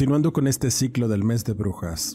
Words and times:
Continuando 0.00 0.32
con 0.32 0.46
este 0.46 0.70
ciclo 0.70 1.08
del 1.08 1.24
mes 1.24 1.44
de 1.44 1.52
brujas, 1.52 2.14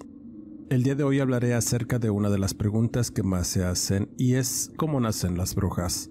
el 0.72 0.82
día 0.82 0.96
de 0.96 1.04
hoy 1.04 1.20
hablaré 1.20 1.54
acerca 1.54 2.00
de 2.00 2.10
una 2.10 2.32
de 2.32 2.40
las 2.40 2.56
preguntas 2.56 3.12
que 3.12 3.22
más 3.22 3.46
se 3.46 3.64
hacen 3.64 4.10
y 4.18 4.34
es 4.34 4.72
¿cómo 4.76 5.00
nacen 5.00 5.38
las 5.38 5.54
brujas? 5.54 6.10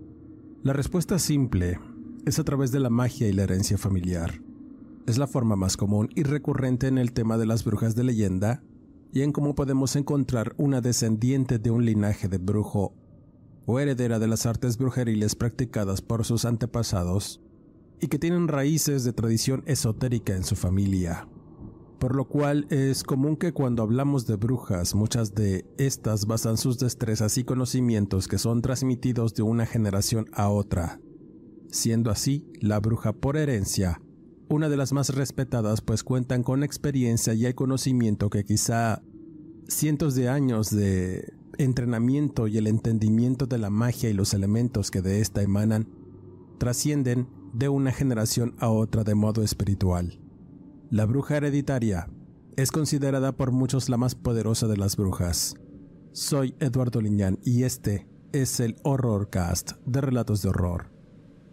La 0.62 0.72
respuesta 0.72 1.18
simple 1.18 1.80
es 2.26 2.38
a 2.38 2.44
través 2.44 2.70
de 2.70 2.78
la 2.78 2.90
magia 2.90 3.26
y 3.26 3.32
la 3.32 3.42
herencia 3.42 3.76
familiar. 3.76 4.40
Es 5.08 5.18
la 5.18 5.26
forma 5.26 5.56
más 5.56 5.76
común 5.76 6.10
y 6.14 6.22
recurrente 6.22 6.86
en 6.86 6.96
el 6.96 7.12
tema 7.12 7.38
de 7.38 7.46
las 7.46 7.64
brujas 7.64 7.96
de 7.96 8.04
leyenda 8.04 8.62
y 9.12 9.22
en 9.22 9.32
cómo 9.32 9.56
podemos 9.56 9.96
encontrar 9.96 10.54
una 10.58 10.80
descendiente 10.80 11.58
de 11.58 11.72
un 11.72 11.84
linaje 11.84 12.28
de 12.28 12.38
brujo 12.38 12.94
o 13.66 13.80
heredera 13.80 14.20
de 14.20 14.28
las 14.28 14.46
artes 14.46 14.78
brujeriles 14.78 15.34
practicadas 15.34 16.02
por 16.02 16.24
sus 16.24 16.44
antepasados 16.44 17.40
y 18.00 18.06
que 18.06 18.20
tienen 18.20 18.46
raíces 18.46 19.02
de 19.02 19.12
tradición 19.12 19.64
esotérica 19.66 20.36
en 20.36 20.44
su 20.44 20.54
familia 20.54 21.26
por 22.04 22.16
lo 22.16 22.28
cual 22.28 22.66
es 22.68 23.02
común 23.02 23.34
que 23.34 23.54
cuando 23.54 23.82
hablamos 23.82 24.26
de 24.26 24.36
brujas 24.36 24.94
muchas 24.94 25.34
de 25.34 25.64
estas 25.78 26.26
basan 26.26 26.58
sus 26.58 26.78
destrezas 26.78 27.38
y 27.38 27.44
conocimientos 27.44 28.28
que 28.28 28.36
son 28.36 28.60
transmitidos 28.60 29.32
de 29.32 29.42
una 29.42 29.64
generación 29.64 30.26
a 30.34 30.50
otra, 30.50 31.00
siendo 31.70 32.10
así 32.10 32.46
la 32.60 32.78
bruja 32.78 33.14
por 33.14 33.38
herencia 33.38 34.02
una 34.50 34.68
de 34.68 34.76
las 34.76 34.92
más 34.92 35.14
respetadas 35.14 35.80
pues 35.80 36.04
cuentan 36.04 36.42
con 36.42 36.62
experiencia 36.62 37.32
y 37.32 37.46
el 37.46 37.54
conocimiento 37.54 38.28
que 38.28 38.44
quizá 38.44 39.00
cientos 39.66 40.14
de 40.14 40.28
años 40.28 40.68
de 40.68 41.32
entrenamiento 41.56 42.48
y 42.48 42.58
el 42.58 42.66
entendimiento 42.66 43.46
de 43.46 43.56
la 43.56 43.70
magia 43.70 44.10
y 44.10 44.12
los 44.12 44.34
elementos 44.34 44.90
que 44.90 45.00
de 45.00 45.22
ésta 45.22 45.40
emanan 45.40 45.88
trascienden 46.58 47.30
de 47.54 47.70
una 47.70 47.92
generación 47.92 48.54
a 48.58 48.68
otra 48.68 49.04
de 49.04 49.14
modo 49.14 49.42
espiritual. 49.42 50.20
La 50.90 51.06
bruja 51.06 51.38
hereditaria 51.38 52.08
es 52.56 52.70
considerada 52.70 53.32
por 53.32 53.52
muchos 53.52 53.88
la 53.88 53.96
más 53.96 54.14
poderosa 54.14 54.68
de 54.68 54.76
las 54.76 54.96
brujas. 54.96 55.54
Soy 56.12 56.54
Eduardo 56.60 57.00
Liñán 57.00 57.38
y 57.42 57.64
este 57.64 58.06
es 58.32 58.60
el 58.60 58.76
Horrorcast 58.84 59.72
de 59.86 60.00
Relatos 60.02 60.42
de 60.42 60.50
Horror. 60.50 60.92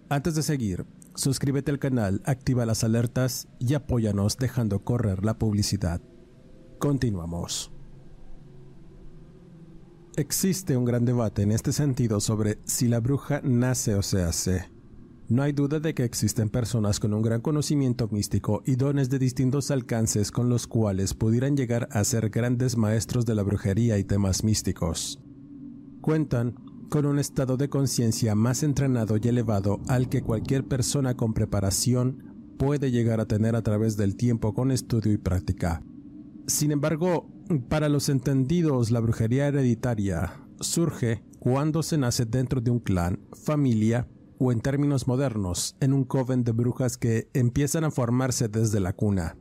Antes 0.10 0.36
de 0.36 0.44
seguir, 0.44 0.86
suscríbete 1.16 1.72
al 1.72 1.80
canal, 1.80 2.22
activa 2.26 2.66
las 2.66 2.84
alertas 2.84 3.48
y 3.58 3.74
apóyanos 3.74 4.38
dejando 4.38 4.84
correr 4.84 5.24
la 5.24 5.40
publicidad. 5.40 6.02
Continuamos. 6.78 7.72
Existe 10.18 10.76
un 10.76 10.84
gran 10.84 11.06
debate 11.06 11.44
en 11.44 11.54
este 11.54 11.72
sentido 11.72 12.20
sobre 12.20 12.60
si 12.66 12.90
la 12.90 13.00
bruja 13.00 13.40
nace 13.44 13.96
o 13.96 14.02
se 14.02 14.24
hace. 14.24 14.70
No 15.32 15.44
hay 15.44 15.54
duda 15.54 15.80
de 15.80 15.94
que 15.94 16.04
existen 16.04 16.50
personas 16.50 17.00
con 17.00 17.14
un 17.14 17.22
gran 17.22 17.40
conocimiento 17.40 18.10
místico 18.10 18.64
y 18.66 18.76
dones 18.76 19.10
de 19.10 19.18
distintos 19.18 19.72
alcances 19.72 20.30
con 20.30 20.50
los 20.50 20.68
cuales 20.68 21.14
pudieran 21.14 21.56
llegar 21.56 21.88
a 21.94 22.04
ser 22.04 22.30
grandes 22.30 22.76
maestros 22.76 23.26
de 23.26 23.36
la 23.36 23.42
brujería 23.42 23.98
y 23.98 24.04
temas 24.04 24.44
místicos. 24.44 25.22
Cuentan 26.02 26.56
con 26.90 27.06
un 27.06 27.18
estado 27.18 27.56
de 27.56 27.70
conciencia 27.70 28.36
más 28.36 28.62
entrenado 28.62 29.16
y 29.16 29.26
elevado 29.26 29.80
al 29.88 30.10
que 30.10 30.22
cualquier 30.22 30.66
persona 30.66 31.16
con 31.16 31.34
preparación 31.34 32.56
puede 32.58 32.92
llegar 32.92 33.22
a 33.22 33.26
tener 33.26 33.56
a 33.56 33.62
través 33.62 33.96
del 33.96 34.18
tiempo 34.18 34.54
con 34.54 34.70
estudio 34.70 35.14
y 35.14 35.18
práctica. 35.18 35.82
Sin 36.48 36.74
embargo, 36.74 37.30
para 37.70 37.88
los 37.88 38.10
entendidos, 38.10 38.92
la 38.92 39.00
brujería 39.00 39.48
hereditaria 39.48 40.34
surge 40.60 41.24
cuando 41.40 41.84
se 41.84 41.98
nace 41.98 42.26
dentro 42.26 42.60
de 42.60 42.70
un 42.70 42.80
clan, 42.80 43.22
familia 43.32 44.10
o 44.44 44.52
en 44.52 44.60
términos 44.60 45.08
modernos, 45.08 45.76
en 45.82 45.94
un 45.94 46.04
coven 46.04 46.44
de 46.44 46.52
brujas 46.52 46.98
que 46.98 47.30
empiezan 47.36 47.84
a 47.84 47.92
formarse 47.92 48.48
desde 48.48 48.80
la 48.80 48.94
cuna. 48.94 49.38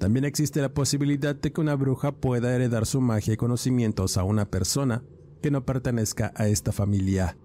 También 0.00 0.24
existe 0.24 0.60
la 0.60 0.74
posibilidad 0.74 1.36
de 1.36 1.52
que 1.52 1.60
una 1.60 1.76
bruja 1.76 2.10
pueda 2.10 2.52
heredar 2.52 2.84
su 2.84 3.00
magia 3.00 3.34
y 3.34 3.36
conocimientos 3.36 4.16
a 4.16 4.24
una 4.24 4.50
persona 4.50 5.04
que 5.40 5.52
no 5.52 5.64
pertenezca 5.64 6.32
a 6.34 6.48
esta 6.48 6.72
familia, 6.72 7.38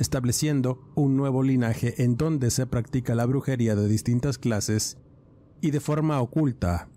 estableciendo 0.00 0.90
un 0.96 1.16
nuevo 1.16 1.44
linaje 1.44 2.02
en 2.02 2.16
donde 2.16 2.50
se 2.50 2.66
practica 2.66 3.14
la 3.14 3.24
brujería 3.24 3.76
de 3.76 3.86
distintas 3.86 4.36
clases 4.36 4.98
y 5.60 5.70
de 5.70 5.78
forma 5.78 6.20
oculta, 6.20 6.88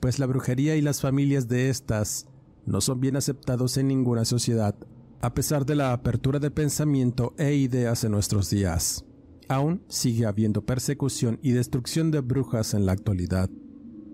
pues 0.00 0.18
la 0.18 0.26
brujería 0.26 0.76
y 0.76 0.82
las 0.82 1.00
familias 1.00 1.48
de 1.48 1.70
estas 1.70 2.26
no 2.66 2.82
son 2.82 3.00
bien 3.00 3.16
aceptados 3.16 3.78
en 3.78 3.88
ninguna 3.88 4.26
sociedad 4.26 4.76
a 5.24 5.32
pesar 5.32 5.64
de 5.64 5.74
la 5.74 5.94
apertura 5.94 6.38
de 6.38 6.50
pensamiento 6.50 7.32
e 7.38 7.54
ideas 7.54 8.04
en 8.04 8.12
nuestros 8.12 8.50
días. 8.50 9.06
Aún 9.48 9.80
sigue 9.88 10.26
habiendo 10.26 10.66
persecución 10.66 11.38
y 11.40 11.52
destrucción 11.52 12.10
de 12.10 12.20
brujas 12.20 12.74
en 12.74 12.84
la 12.84 12.92
actualidad, 12.92 13.48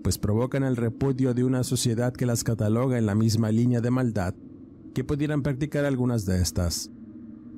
pues 0.04 0.18
provocan 0.18 0.62
el 0.62 0.76
repudio 0.76 1.34
de 1.34 1.42
una 1.42 1.64
sociedad 1.64 2.12
que 2.12 2.26
las 2.26 2.44
cataloga 2.44 2.96
en 2.96 3.06
la 3.06 3.16
misma 3.16 3.50
línea 3.50 3.80
de 3.80 3.90
maldad 3.90 4.34
que 4.94 5.02
pudieran 5.02 5.42
practicar 5.42 5.84
algunas 5.84 6.26
de 6.26 6.40
estas. 6.40 6.92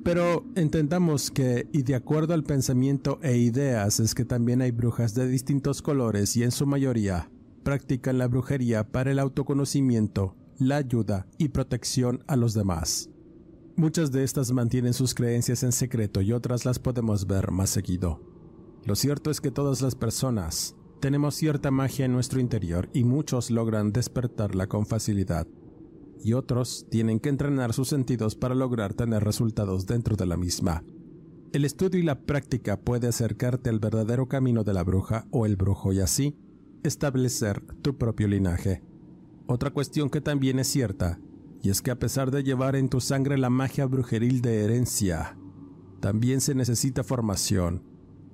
Pero 0.03 0.47
entendamos 0.55 1.29
que, 1.29 1.67
y 1.71 1.83
de 1.83 1.93
acuerdo 1.93 2.33
al 2.33 2.43
pensamiento 2.43 3.19
e 3.21 3.37
ideas, 3.37 3.99
es 3.99 4.15
que 4.15 4.25
también 4.25 4.63
hay 4.63 4.71
brujas 4.71 5.13
de 5.13 5.27
distintos 5.27 5.83
colores 5.83 6.35
y 6.35 6.41
en 6.41 6.49
su 6.49 6.65
mayoría 6.65 7.29
practican 7.61 8.17
la 8.17 8.27
brujería 8.27 8.83
para 8.83 9.11
el 9.11 9.19
autoconocimiento, 9.19 10.35
la 10.57 10.77
ayuda 10.77 11.27
y 11.37 11.49
protección 11.49 12.23
a 12.25 12.35
los 12.35 12.55
demás. 12.55 13.11
Muchas 13.75 14.11
de 14.11 14.23
estas 14.23 14.51
mantienen 14.51 14.93
sus 14.93 15.15
creencias 15.15 15.63
en 15.63 15.71
secreto 15.71 16.21
y 16.21 16.31
otras 16.31 16.63
las 16.63 16.77
podemos 16.77 17.25
ver 17.25 17.49
más 17.49 17.71
seguido. 17.71 18.21
Lo 18.85 18.95
cierto 18.95 19.31
es 19.31 19.41
que 19.41 19.49
todas 19.49 19.81
las 19.81 19.95
personas 19.95 20.75
tenemos 20.99 21.33
cierta 21.33 21.71
magia 21.71 22.05
en 22.05 22.13
nuestro 22.13 22.39
interior 22.39 22.87
y 22.93 23.03
muchos 23.03 23.49
logran 23.49 23.91
despertarla 23.91 24.67
con 24.67 24.85
facilidad. 24.85 25.47
Y 26.23 26.33
otros 26.33 26.85
tienen 26.91 27.19
que 27.19 27.29
entrenar 27.29 27.73
sus 27.73 27.89
sentidos 27.89 28.35
para 28.35 28.53
lograr 28.53 28.93
tener 28.93 29.23
resultados 29.23 29.87
dentro 29.87 30.15
de 30.15 30.27
la 30.27 30.37
misma. 30.37 30.83
El 31.51 31.65
estudio 31.65 31.99
y 31.99 32.03
la 32.03 32.19
práctica 32.19 32.79
puede 32.79 33.07
acercarte 33.07 33.71
al 33.71 33.79
verdadero 33.79 34.27
camino 34.27 34.63
de 34.63 34.73
la 34.73 34.83
bruja 34.83 35.25
o 35.31 35.47
el 35.47 35.55
brujo 35.55 35.93
y 35.93 35.99
así 35.99 36.37
establecer 36.83 37.63
tu 37.81 37.97
propio 37.97 38.27
linaje. 38.27 38.83
Otra 39.47 39.71
cuestión 39.71 40.11
que 40.11 40.21
también 40.21 40.59
es 40.59 40.67
cierta 40.67 41.19
y 41.63 41.69
es 41.69 41.81
que 41.81 41.91
a 41.91 41.97
pesar 41.97 42.29
de 42.29 42.43
llevar 42.43 42.75
en 42.75 42.89
tu 42.89 42.99
sangre 42.99 43.37
la 43.37 43.49
magia 43.49 43.85
brujeril 43.85 44.41
de 44.41 44.65
herencia, 44.65 45.37
también 46.01 46.41
se 46.41 46.53
necesita 46.53 47.05
formación. 47.05 47.83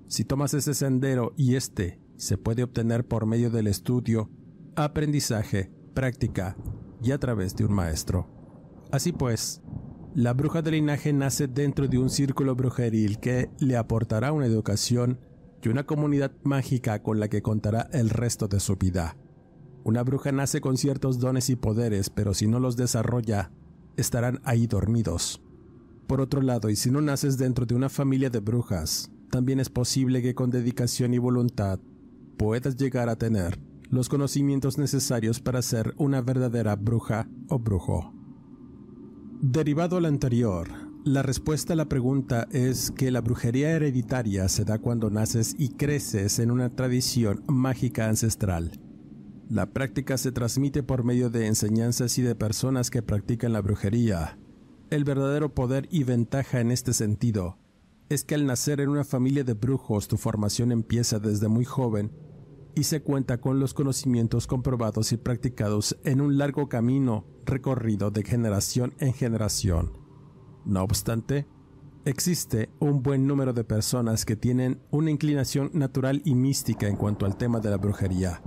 Si 0.08 0.26
tomas 0.26 0.56
ese 0.56 0.74
sendero 0.74 1.34
y 1.38 1.54
este 1.54 2.02
se 2.18 2.40
puede 2.40 2.64
obtener 2.64 3.08
por 3.08 3.28
medio 3.28 3.52
del 3.52 3.68
estudio, 3.68 4.32
aprendizaje, 4.76 5.72
práctica 5.94 6.58
y 7.04 7.12
a 7.12 7.20
través 7.20 7.56
de 7.56 7.66
un 7.66 7.74
maestro. 7.74 8.28
Así 8.92 9.12
pues, 9.12 9.62
la 10.16 10.34
bruja 10.34 10.64
del 10.64 10.74
linaje 10.74 11.14
nace 11.14 11.48
dentro 11.48 11.88
de 11.88 12.00
un 12.00 12.10
círculo 12.10 12.56
brujeril 12.56 13.20
que 13.20 13.52
le 13.60 13.78
aportará 13.78 14.32
una 14.32 14.48
educación 14.48 15.20
y 15.62 15.70
una 15.70 15.86
comunidad 15.86 16.32
mágica 16.44 17.04
con 17.04 17.20
la 17.20 17.28
que 17.28 17.44
contará 17.44 17.90
el 17.94 18.10
resto 18.10 18.48
de 18.48 18.60
su 18.60 18.76
vida. 18.76 19.16
Una 19.90 20.04
bruja 20.04 20.32
nace 20.32 20.62
con 20.62 20.78
ciertos 20.78 21.18
dones 21.18 21.50
y 21.50 21.56
poderes, 21.56 22.12
pero 22.12 22.36
si 22.36 22.46
no 22.46 22.60
los 22.60 22.78
desarrolla, 22.78 23.50
estarán 23.98 24.40
ahí 24.44 24.68
dormidos. 24.68 25.42
Por 26.06 26.22
otro 26.22 26.44
lado, 26.44 26.70
y 26.70 26.76
si 26.76 26.92
no 26.92 27.02
naces 27.02 27.40
dentro 27.40 27.66
de 27.66 27.74
una 27.74 27.90
familia 27.90 28.30
de 28.30 28.40
brujas, 28.40 29.10
también 29.32 29.60
es 29.60 29.72
posible 29.72 30.22
que 30.22 30.36
con 30.36 30.52
dedicación 30.52 31.16
y 31.16 31.18
voluntad 31.18 31.80
puedas 32.38 32.78
llegar 32.78 33.10
a 33.10 33.16
tener 33.16 33.60
los 33.90 34.10
conocimientos 34.10 34.78
necesarios 34.78 35.40
para 35.40 35.64
ser 35.64 35.96
una 35.98 36.22
verdadera 36.22 36.76
bruja 36.76 37.28
o 37.48 37.58
brujo. 37.58 38.14
Derivado 39.42 39.98
al 39.98 40.06
anterior, 40.06 40.68
La 41.04 41.24
respuesta 41.24 41.74
a 41.74 41.76
la 41.76 41.90
pregunta 41.90 42.48
es 42.52 42.92
que 42.92 43.10
la 43.10 43.22
brujería 43.22 43.72
hereditaria 43.72 44.50
se 44.50 44.66
da 44.66 44.78
cuando 44.78 45.10
naces 45.10 45.56
y 45.58 45.70
creces 45.70 46.38
en 46.38 46.52
una 46.52 46.76
tradición 46.76 47.44
mágica 47.48 48.08
ancestral. 48.08 48.80
La 49.50 49.66
práctica 49.66 50.16
se 50.20 50.32
transmite 50.32 50.84
por 50.84 51.04
medio 51.04 51.32
de 51.32 51.48
enseñanzas 51.48 52.20
y 52.20 52.22
de 52.22 52.36
personas 52.36 52.92
que 52.92 53.02
practican 53.02 53.52
la 53.52 53.62
brujería. 53.62 54.38
El 54.92 55.04
verdadero 55.04 55.56
poder 55.56 55.88
y 55.90 56.04
ventaja 56.04 56.60
en 56.60 56.70
este 56.70 56.94
sentido 56.94 57.58
es 58.10 58.24
que 58.24 58.36
al 58.36 58.46
nacer 58.46 58.80
en 58.80 58.90
una 58.90 59.04
familia 59.04 59.44
de 59.44 59.56
brujos 59.56 60.08
tu 60.08 60.18
formación 60.18 60.72
empieza 60.72 61.18
desde 61.18 61.48
muy 61.48 61.66
joven 61.66 62.12
y 62.76 62.84
se 62.84 63.02
cuenta 63.02 63.42
con 63.42 63.60
los 63.60 63.74
conocimientos 63.74 64.46
comprobados 64.46 65.12
y 65.14 65.18
practicados 65.18 65.98
en 66.04 66.22
un 66.22 66.38
largo 66.38 66.70
camino 66.70 67.26
recorrido 67.44 68.12
de 68.12 68.24
generación 68.24 68.94
en 69.00 69.14
generación. 69.14 69.94
No 70.64 70.84
obstante, 70.84 71.48
existe 72.06 72.70
un 72.78 73.02
buen 73.02 73.26
número 73.26 73.54
de 73.54 73.64
personas 73.64 74.26
que 74.26 74.36
tienen 74.36 74.80
una 74.92 75.10
inclinación 75.10 75.72
natural 75.74 76.22
y 76.24 76.36
mística 76.36 76.88
en 76.88 76.98
cuanto 76.98 77.26
al 77.26 77.36
tema 77.36 77.60
de 77.60 77.72
la 77.72 77.78
brujería. 77.78 78.44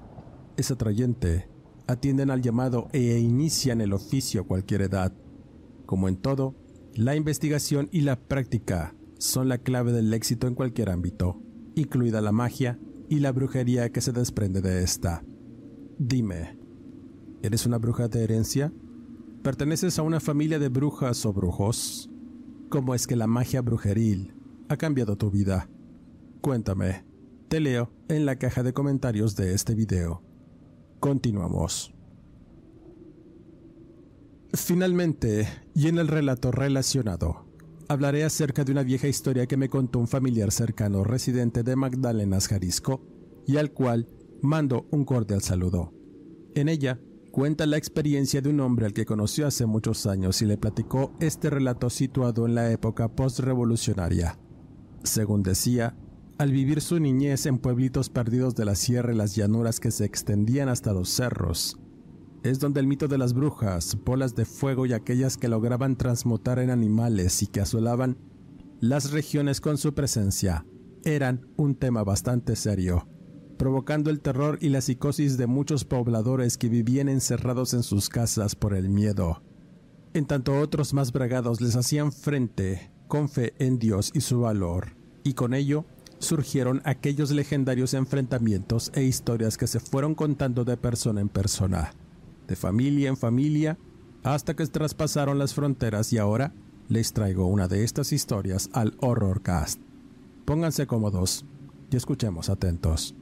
Es 0.57 0.71
atrayente, 0.71 1.49
atienden 1.87 2.31
al 2.31 2.43
llamado 2.43 2.89
e 2.93 3.19
inician 3.19 3.81
el 3.81 3.93
oficio 3.93 4.43
a 4.43 4.47
cualquier 4.47 4.83
edad. 4.83 5.13
Como 5.87 6.09
en 6.09 6.17
todo, 6.17 6.55
la 6.95 7.17
investigación 7.17 7.89
y 7.91 8.03
la 8.03 8.21
práctica 8.21 8.95
son 9.19 9.49
la 9.49 9.59
clave 9.59 9.93
del 9.93 10.13
éxito 10.13 10.47
en 10.47 10.55
cualquier 10.55 10.91
ámbito, 10.91 11.41
incluida 11.75 12.21
la 12.21 12.33
magia 12.33 12.79
y 13.09 13.21
la 13.21 13.33
brujería 13.33 13.91
que 13.91 14.01
se 14.01 14.13
desprende 14.13 14.61
de 14.61 14.83
esta. 14.83 15.25
Dime, 15.99 16.59
¿eres 17.43 17.65
una 17.65 17.79
bruja 17.79 18.09
de 18.09 18.23
herencia? 18.25 18.73
¿Perteneces 19.43 19.99
a 19.99 20.03
una 20.03 20.21
familia 20.21 20.59
de 20.59 20.69
brujas 20.69 21.25
o 21.25 21.33
brujos? 21.33 22.11
¿Cómo 22.69 22.95
es 22.95 23.07
que 23.07 23.17
la 23.17 23.27
magia 23.27 23.63
brujeril 23.63 24.35
ha 24.69 24.77
cambiado 24.77 25.17
tu 25.17 25.31
vida? 25.31 25.69
Cuéntame, 26.41 27.05
te 27.49 27.61
leo 27.61 27.91
en 28.09 28.27
la 28.27 28.37
caja 28.37 28.63
de 28.63 28.73
comentarios 28.73 29.37
de 29.37 29.55
este 29.55 29.75
video. 29.75 30.31
Continuamos. 31.03 31.93
Finalmente, 34.53 35.49
y 35.75 35.89
en 35.89 35.99
el 35.99 36.07
relato 36.07 36.53
relacionado, 36.53 37.45
hablaré 37.89 38.23
acerca 38.23 38.63
de 38.63 38.71
una 38.71 38.85
vieja 38.85 39.09
historia 39.09 39.49
que 39.49 39.57
me 39.57 39.69
contó 39.69 39.99
un 39.99 40.07
familiar 40.07 40.53
cercano 40.53 41.03
residente 41.03 41.65
de 41.65 41.75
Magdalenas, 41.75 42.47
Jalisco, 42.47 43.05
y 43.49 43.57
al 43.57 43.73
cual 43.73 44.07
mando 44.43 44.87
un 44.93 45.05
cordial 45.05 45.43
saludo. 45.43 45.93
En 46.55 46.69
ella 46.69 47.01
cuenta 47.33 47.67
la 47.67 47.79
experiencia 47.79 48.41
de 48.41 48.51
un 48.51 48.61
hombre 48.61 48.87
al 48.87 48.93
que 48.93 49.05
conoció 49.05 49.49
hace 49.49 49.67
muchos 49.67 50.07
años 50.07 50.41
y 50.41 50.47
le 50.47 50.57
platicó 50.57 51.15
este 51.19 51.51
relato 51.51 51.91
situado 51.91 52.47
en 52.47 52.55
la 52.55 52.71
época 52.71 53.09
postrevolucionaria. 53.09 54.39
Según 55.03 55.43
decía, 55.43 55.97
al 56.43 56.50
vivir 56.50 56.81
su 56.81 56.99
niñez 56.99 57.47
en 57.47 57.56
pueblitos 57.56 58.09
perdidos 58.09 58.56
de 58.56 58.65
la 58.65 58.75
sierra 58.75 59.12
y 59.12 59.17
las 59.17 59.37
llanuras 59.37 59.79
que 59.79 59.93
se 59.93 60.05
extendían 60.05 60.69
hasta 60.69 60.93
los 60.93 61.09
cerros, 61.09 61.79
es 62.43 62.59
donde 62.59 62.81
el 62.81 62.89
mito 62.89 63.06
de 63.06 63.17
las 63.17 63.33
brujas, 63.33 63.97
bolas 64.05 64.35
de 64.35 64.44
fuego 64.44 64.85
y 64.85 64.93
aquellas 64.93 65.37
que 65.37 65.47
lograban 65.47 65.94
transmutar 65.94 66.59
en 66.59 66.71
animales 66.71 67.44
y 67.44 67.47
que 67.47 67.61
asolaban 67.61 68.19
las 68.81 69.12
regiones 69.12 69.61
con 69.61 69.79
su 69.79 69.94
presencia, 69.94 70.67
eran 71.05 71.47
un 71.56 71.77
tema 71.77 72.03
bastante 72.03 72.56
serio, 72.56 73.06
provocando 73.56 74.11
el 74.11 74.21
terror 74.21 74.59
y 74.61 74.71
la 74.71 74.81
psicosis 74.81 75.37
de 75.37 75.47
muchos 75.47 75.85
pobladores 75.85 76.59
que 76.59 76.69
vivían 76.69 77.09
encerrados 77.09 77.73
en 77.73 77.85
sus 77.85 78.09
casas 78.09 78.56
por 78.56 78.75
el 78.75 78.89
miedo. 78.89 79.44
En 80.12 80.27
tanto 80.27 80.59
otros 80.59 80.93
más 80.93 81.12
bragados 81.12 81.61
les 81.61 81.77
hacían 81.77 82.11
frente 82.11 82.91
con 83.06 83.29
fe 83.29 83.55
en 83.61 83.79
Dios 83.79 84.11
y 84.12 84.23
su 84.23 84.41
valor, 84.41 84.97
y 85.23 85.35
con 85.35 85.55
ello 85.55 85.87
surgieron 86.23 86.81
aquellos 86.85 87.31
legendarios 87.31 87.95
enfrentamientos 87.95 88.91
e 88.95 89.03
historias 89.03 89.59
que 89.59 89.67
se 89.67 89.81
fueron 89.81 90.15
contando 90.15 90.65
de 90.65 90.77
persona 90.77 91.21
en 91.21 91.29
persona 91.29 91.93
de 92.47 92.57
familia 92.57 93.09
en 93.09 93.17
familia, 93.17 93.79
hasta 94.23 94.55
que 94.55 94.67
traspasaron 94.67 95.39
las 95.39 95.55
fronteras 95.55 96.13
y 96.13 96.19
ahora 96.19 96.53
les 96.89 97.13
traigo 97.13 97.47
una 97.47 97.69
de 97.69 97.85
estas 97.85 98.13
historias 98.13 98.71
al 98.73 98.95
Horrorcast. 99.01 99.81
Pónganse 100.45 100.87
cómodos 100.87 101.45
y 101.91 101.97
escuchemos 101.97 102.51
atentos. 102.51 103.15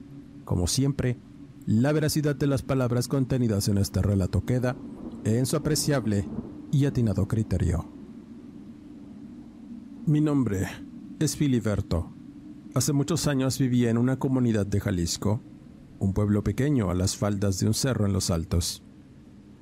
Como 0.45 0.67
siempre, 0.67 1.19
la 1.67 1.93
veracidad 1.93 2.35
de 2.35 2.47
las 2.47 2.63
palabras 2.63 3.09
contenidas 3.09 3.69
en 3.69 3.79
este 3.79 4.03
relato 4.03 4.45
queda 4.45 4.77
en 5.25 5.47
su 5.47 5.57
apreciable 5.57 6.29
y 6.73 6.87
atinado 6.87 7.29
criterio. 7.29 7.85
Mi 10.07 10.21
nombre 10.21 10.67
es 11.19 11.37
Filiberto. 11.37 12.20
Hace 12.73 12.93
muchos 12.93 13.27
años 13.27 13.59
vivía 13.59 13.91
en 13.91 13.99
una 13.99 14.21
comunidad 14.21 14.65
de 14.65 14.79
Jalisco, 14.79 15.41
un 15.99 16.13
pueblo 16.13 16.45
pequeño 16.45 16.89
a 16.89 16.95
las 16.95 17.17
faldas 17.17 17.59
de 17.59 17.67
un 17.67 17.75
cerro 17.75 18.07
en 18.07 18.13
los 18.13 18.31
altos. 18.31 18.85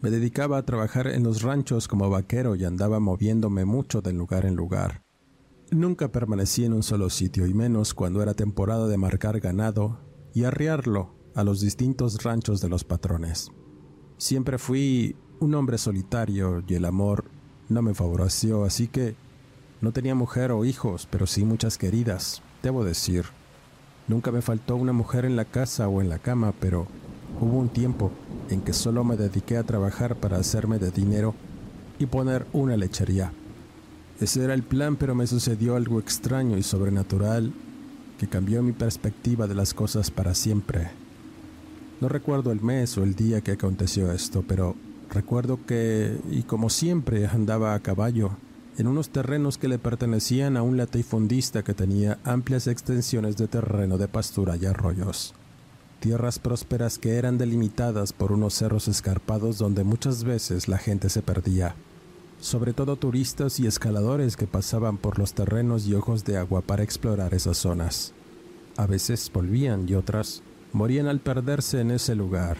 Me 0.02 0.10
dedicaba 0.10 0.58
a 0.58 0.66
trabajar 0.66 1.06
en 1.06 1.22
los 1.22 1.40
ranchos 1.40 1.88
como 1.88 2.10
vaquero 2.10 2.54
y 2.54 2.66
andaba 2.66 3.00
moviéndome 3.00 3.64
mucho 3.64 4.02
de 4.02 4.12
lugar 4.12 4.44
en 4.44 4.56
lugar. 4.56 5.04
Nunca 5.70 6.12
permanecí 6.12 6.66
en 6.66 6.74
un 6.74 6.82
solo 6.82 7.08
sitio 7.08 7.46
y 7.46 7.54
menos 7.54 7.94
cuando 7.94 8.22
era 8.22 8.34
temporada 8.34 8.86
de 8.86 8.98
marcar 8.98 9.40
ganado 9.40 10.00
y 10.34 10.44
arriarlo 10.44 11.14
a 11.34 11.44
los 11.44 11.62
distintos 11.62 12.22
ranchos 12.22 12.60
de 12.60 12.68
los 12.68 12.84
patrones. 12.84 13.50
Siempre 14.18 14.58
fui 14.58 15.16
un 15.40 15.54
hombre 15.54 15.78
solitario 15.78 16.62
y 16.68 16.74
el 16.74 16.84
amor 16.84 17.24
no 17.70 17.80
me 17.80 17.94
favoreció, 17.94 18.64
así 18.64 18.86
que 18.86 19.16
no 19.80 19.92
tenía 19.92 20.14
mujer 20.14 20.52
o 20.52 20.66
hijos, 20.66 21.08
pero 21.10 21.26
sí 21.26 21.46
muchas 21.46 21.78
queridas, 21.78 22.42
debo 22.68 22.84
decir. 22.84 23.24
Nunca 24.06 24.30
me 24.30 24.42
faltó 24.42 24.76
una 24.76 24.92
mujer 24.92 25.24
en 25.24 25.36
la 25.36 25.44
casa 25.44 25.88
o 25.88 26.00
en 26.00 26.08
la 26.08 26.18
cama, 26.18 26.54
pero 26.60 26.86
Hubo 27.40 27.58
un 27.58 27.68
tiempo 27.68 28.10
en 28.50 28.62
que 28.62 28.72
solo 28.72 29.04
me 29.04 29.16
dediqué 29.16 29.56
a 29.56 29.62
trabajar 29.62 30.16
para 30.16 30.38
hacerme 30.38 30.78
de 30.78 30.90
dinero 30.90 31.34
y 31.98 32.06
poner 32.06 32.46
una 32.52 32.76
lechería. 32.76 33.32
Ese 34.20 34.42
era 34.42 34.54
el 34.54 34.64
plan, 34.64 34.96
pero 34.96 35.14
me 35.14 35.26
sucedió 35.26 35.76
algo 35.76 36.00
extraño 36.00 36.56
y 36.56 36.64
sobrenatural 36.64 37.52
que 38.18 38.26
cambió 38.26 38.62
mi 38.62 38.72
perspectiva 38.72 39.46
de 39.46 39.54
las 39.54 39.72
cosas 39.72 40.10
para 40.10 40.34
siempre. 40.34 40.90
No 42.00 42.08
recuerdo 42.08 42.50
el 42.50 42.60
mes 42.60 42.98
o 42.98 43.04
el 43.04 43.14
día 43.14 43.40
que 43.40 43.52
aconteció 43.52 44.10
esto, 44.10 44.44
pero 44.46 44.74
recuerdo 45.08 45.60
que, 45.64 46.18
y 46.30 46.42
como 46.42 46.70
siempre, 46.70 47.26
andaba 47.26 47.74
a 47.74 47.80
caballo 47.80 48.32
en 48.78 48.86
unos 48.86 49.10
terrenos 49.10 49.58
que 49.58 49.68
le 49.68 49.78
pertenecían 49.78 50.56
a 50.56 50.62
un 50.62 50.78
latifundista 50.78 51.62
que 51.62 51.74
tenía 51.74 52.18
amplias 52.24 52.66
extensiones 52.66 53.36
de 53.36 53.48
terreno 53.48 53.98
de 53.98 54.08
pastura 54.08 54.56
y 54.56 54.64
arroyos 54.64 55.34
tierras 56.00 56.38
prósperas 56.38 56.98
que 56.98 57.16
eran 57.16 57.38
delimitadas 57.38 58.12
por 58.12 58.32
unos 58.32 58.54
cerros 58.54 58.88
escarpados 58.88 59.58
donde 59.58 59.84
muchas 59.84 60.24
veces 60.24 60.68
la 60.68 60.78
gente 60.78 61.08
se 61.08 61.22
perdía, 61.22 61.74
sobre 62.40 62.72
todo 62.72 62.96
turistas 62.96 63.58
y 63.58 63.66
escaladores 63.66 64.36
que 64.36 64.46
pasaban 64.46 64.96
por 64.96 65.18
los 65.18 65.34
terrenos 65.34 65.86
y 65.86 65.94
ojos 65.94 66.24
de 66.24 66.36
agua 66.36 66.60
para 66.60 66.84
explorar 66.84 67.34
esas 67.34 67.58
zonas. 67.58 68.12
A 68.76 68.86
veces 68.86 69.30
volvían 69.32 69.88
y 69.88 69.94
otras 69.94 70.42
morían 70.72 71.08
al 71.08 71.20
perderse 71.20 71.80
en 71.80 71.90
ese 71.90 72.14
lugar. 72.14 72.56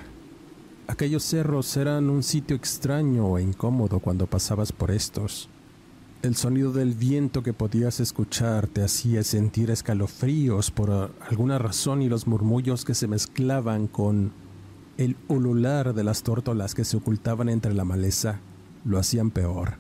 Aquellos 0.88 1.23
cerros 1.23 1.76
eran 1.76 2.11
un 2.11 2.23
sitio 2.23 2.57
extraño 2.57 3.38
e 3.38 3.43
incómodo 3.43 4.00
cuando 4.00 4.26
pasabas 4.26 4.73
por 4.73 4.90
estos. 4.90 5.49
El 6.21 6.35
sonido 6.35 6.73
del 6.73 6.95
viento 6.95 7.45
que 7.45 7.53
podías 7.53 8.01
escuchar 8.01 8.67
te 8.67 8.83
hacía 8.83 9.23
sentir 9.23 9.71
escalofríos 9.71 10.73
por 10.73 11.15
alguna 11.21 11.59
razón 11.59 12.03
y 12.03 12.09
los 12.09 12.27
murmullos 12.27 12.85
que 12.85 12.95
se 12.95 13.07
mezclaban 13.07 13.87
con 13.87 14.33
el 14.97 15.17
ulular 15.29 15.95
de 15.95 16.03
las 16.03 16.25
tórtolas 16.25 16.75
que 16.75 16.85
se 16.85 16.97
ocultaban 16.97 17.49
entre 17.49 17.73
la 17.73 17.85
maleza 17.85 18.41
lo 18.85 18.99
hacían 18.99 19.31
peor. 19.31 19.75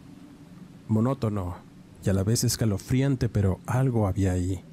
Monótono 0.86 1.56
y 2.04 2.10
a 2.10 2.12
la 2.12 2.22
vez 2.22 2.44
escalofriante, 2.44 3.28
pero 3.28 3.58
algo 3.66 4.06
había 4.06 4.30
ahí. 4.30 4.64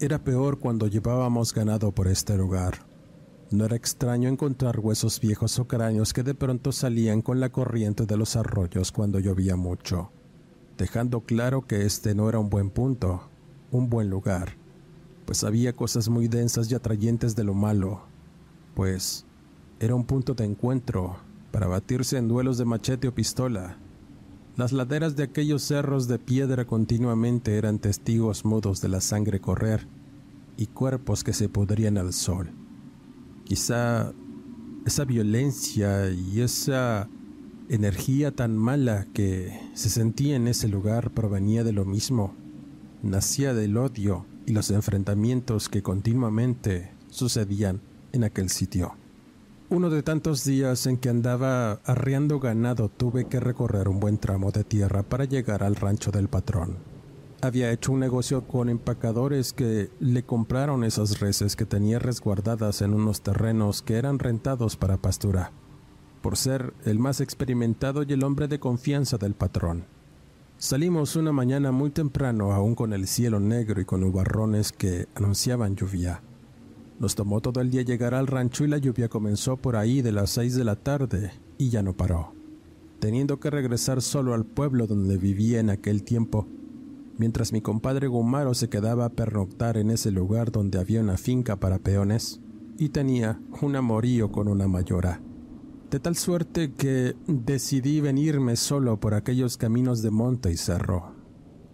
Era 0.00 0.24
peor 0.24 0.58
cuando 0.58 0.86
llevábamos 0.86 1.52
ganado 1.52 1.92
por 1.92 2.08
este 2.08 2.34
lugar. 2.38 2.78
No 3.50 3.66
era 3.66 3.76
extraño 3.76 4.30
encontrar 4.30 4.80
huesos 4.80 5.20
viejos 5.20 5.58
o 5.58 5.68
cráneos 5.68 6.14
que 6.14 6.22
de 6.22 6.34
pronto 6.34 6.72
salían 6.72 7.20
con 7.20 7.40
la 7.40 7.50
corriente 7.50 8.06
de 8.06 8.16
los 8.16 8.36
arroyos 8.36 8.90
cuando 8.90 9.18
llovía 9.18 9.54
mucho 9.54 10.10
dejando 10.76 11.20
claro 11.20 11.66
que 11.66 11.86
este 11.86 12.14
no 12.14 12.28
era 12.28 12.38
un 12.38 12.50
buen 12.50 12.70
punto, 12.70 13.28
un 13.70 13.88
buen 13.88 14.10
lugar, 14.10 14.56
pues 15.24 15.44
había 15.44 15.74
cosas 15.74 16.08
muy 16.08 16.28
densas 16.28 16.70
y 16.70 16.74
atrayentes 16.74 17.36
de 17.36 17.44
lo 17.44 17.54
malo, 17.54 18.02
pues 18.74 19.26
era 19.80 19.94
un 19.94 20.04
punto 20.04 20.34
de 20.34 20.44
encuentro 20.44 21.16
para 21.50 21.66
batirse 21.66 22.18
en 22.18 22.28
duelos 22.28 22.58
de 22.58 22.64
machete 22.64 23.08
o 23.08 23.14
pistola. 23.14 23.78
Las 24.56 24.72
laderas 24.72 25.16
de 25.16 25.24
aquellos 25.24 25.62
cerros 25.62 26.06
de 26.06 26.18
piedra 26.18 26.64
continuamente 26.64 27.56
eran 27.56 27.78
testigos 27.78 28.44
mudos 28.44 28.80
de 28.80 28.88
la 28.88 29.00
sangre 29.00 29.40
correr 29.40 29.86
y 30.56 30.66
cuerpos 30.66 31.24
que 31.24 31.32
se 31.32 31.48
pudrían 31.48 31.98
al 31.98 32.12
sol. 32.12 32.50
Quizá 33.44 34.12
esa 34.86 35.04
violencia 35.04 36.10
y 36.10 36.40
esa 36.40 37.08
energía 37.68 38.30
tan 38.30 38.56
mala 38.56 39.06
que 39.14 39.58
se 39.74 39.88
sentía 39.88 40.36
en 40.36 40.48
ese 40.48 40.68
lugar 40.68 41.10
provenía 41.10 41.64
de 41.64 41.72
lo 41.72 41.84
mismo. 41.84 42.34
Nacía 43.02 43.54
del 43.54 43.76
odio 43.76 44.26
y 44.46 44.52
los 44.52 44.70
enfrentamientos 44.70 45.68
que 45.68 45.82
continuamente 45.82 46.92
sucedían 47.08 47.80
en 48.12 48.24
aquel 48.24 48.50
sitio. 48.50 48.94
Uno 49.70 49.90
de 49.90 50.02
tantos 50.02 50.44
días 50.44 50.86
en 50.86 50.98
que 50.98 51.08
andaba 51.08 51.80
arriando 51.84 52.38
ganado 52.38 52.88
tuve 52.88 53.24
que 53.24 53.40
recorrer 53.40 53.88
un 53.88 53.98
buen 53.98 54.18
tramo 54.18 54.52
de 54.52 54.62
tierra 54.62 55.02
para 55.02 55.24
llegar 55.24 55.62
al 55.62 55.74
rancho 55.74 56.10
del 56.10 56.28
patrón. 56.28 56.76
Había 57.40 57.72
hecho 57.72 57.92
un 57.92 58.00
negocio 58.00 58.46
con 58.46 58.68
empacadores 58.68 59.52
que 59.52 59.90
le 60.00 60.22
compraron 60.22 60.84
esas 60.84 61.20
reses 61.20 61.56
que 61.56 61.66
tenía 61.66 61.98
resguardadas 61.98 62.82
en 62.82 62.94
unos 62.94 63.22
terrenos 63.22 63.82
que 63.82 63.96
eran 63.96 64.18
rentados 64.18 64.76
para 64.76 64.96
pastura, 64.96 65.52
por 66.24 66.38
ser 66.38 66.72
el 66.86 66.98
más 66.98 67.20
experimentado 67.20 68.02
y 68.02 68.14
el 68.14 68.24
hombre 68.24 68.48
de 68.48 68.58
confianza 68.58 69.18
del 69.18 69.34
patrón. 69.34 69.84
Salimos 70.56 71.16
una 71.16 71.32
mañana 71.32 71.70
muy 71.70 71.90
temprano, 71.90 72.54
aún 72.54 72.74
con 72.74 72.94
el 72.94 73.06
cielo 73.06 73.40
negro 73.40 73.78
y 73.78 73.84
con 73.84 74.00
nubarrones 74.00 74.72
que 74.72 75.06
anunciaban 75.14 75.76
lluvia. 75.76 76.22
Nos 76.98 77.14
tomó 77.14 77.42
todo 77.42 77.60
el 77.60 77.70
día 77.70 77.82
llegar 77.82 78.14
al 78.14 78.26
rancho 78.26 78.64
y 78.64 78.68
la 78.68 78.78
lluvia 78.78 79.10
comenzó 79.10 79.58
por 79.58 79.76
ahí 79.76 80.00
de 80.00 80.12
las 80.12 80.30
seis 80.30 80.54
de 80.54 80.64
la 80.64 80.76
tarde 80.76 81.32
y 81.58 81.68
ya 81.68 81.82
no 81.82 81.92
paró, 81.92 82.32
teniendo 83.00 83.38
que 83.38 83.50
regresar 83.50 84.00
solo 84.00 84.32
al 84.32 84.46
pueblo 84.46 84.86
donde 84.86 85.18
vivía 85.18 85.60
en 85.60 85.68
aquel 85.68 86.04
tiempo, 86.04 86.48
mientras 87.18 87.52
mi 87.52 87.60
compadre 87.60 88.06
Gumaro 88.06 88.54
se 88.54 88.70
quedaba 88.70 89.04
a 89.04 89.12
pernoctar 89.12 89.76
en 89.76 89.90
ese 89.90 90.10
lugar 90.10 90.50
donde 90.50 90.78
había 90.78 91.02
una 91.02 91.18
finca 91.18 91.60
para 91.60 91.80
peones 91.80 92.40
y 92.78 92.88
tenía 92.88 93.42
un 93.60 93.76
amorío 93.76 94.32
con 94.32 94.48
una 94.48 94.66
mayora 94.66 95.20
de 95.94 96.00
tal 96.00 96.16
suerte 96.16 96.72
que 96.72 97.14
decidí 97.28 98.00
venirme 98.00 98.56
solo 98.56 98.98
por 98.98 99.14
aquellos 99.14 99.56
caminos 99.56 100.02
de 100.02 100.10
monte 100.10 100.50
y 100.50 100.56
cerro. 100.56 101.14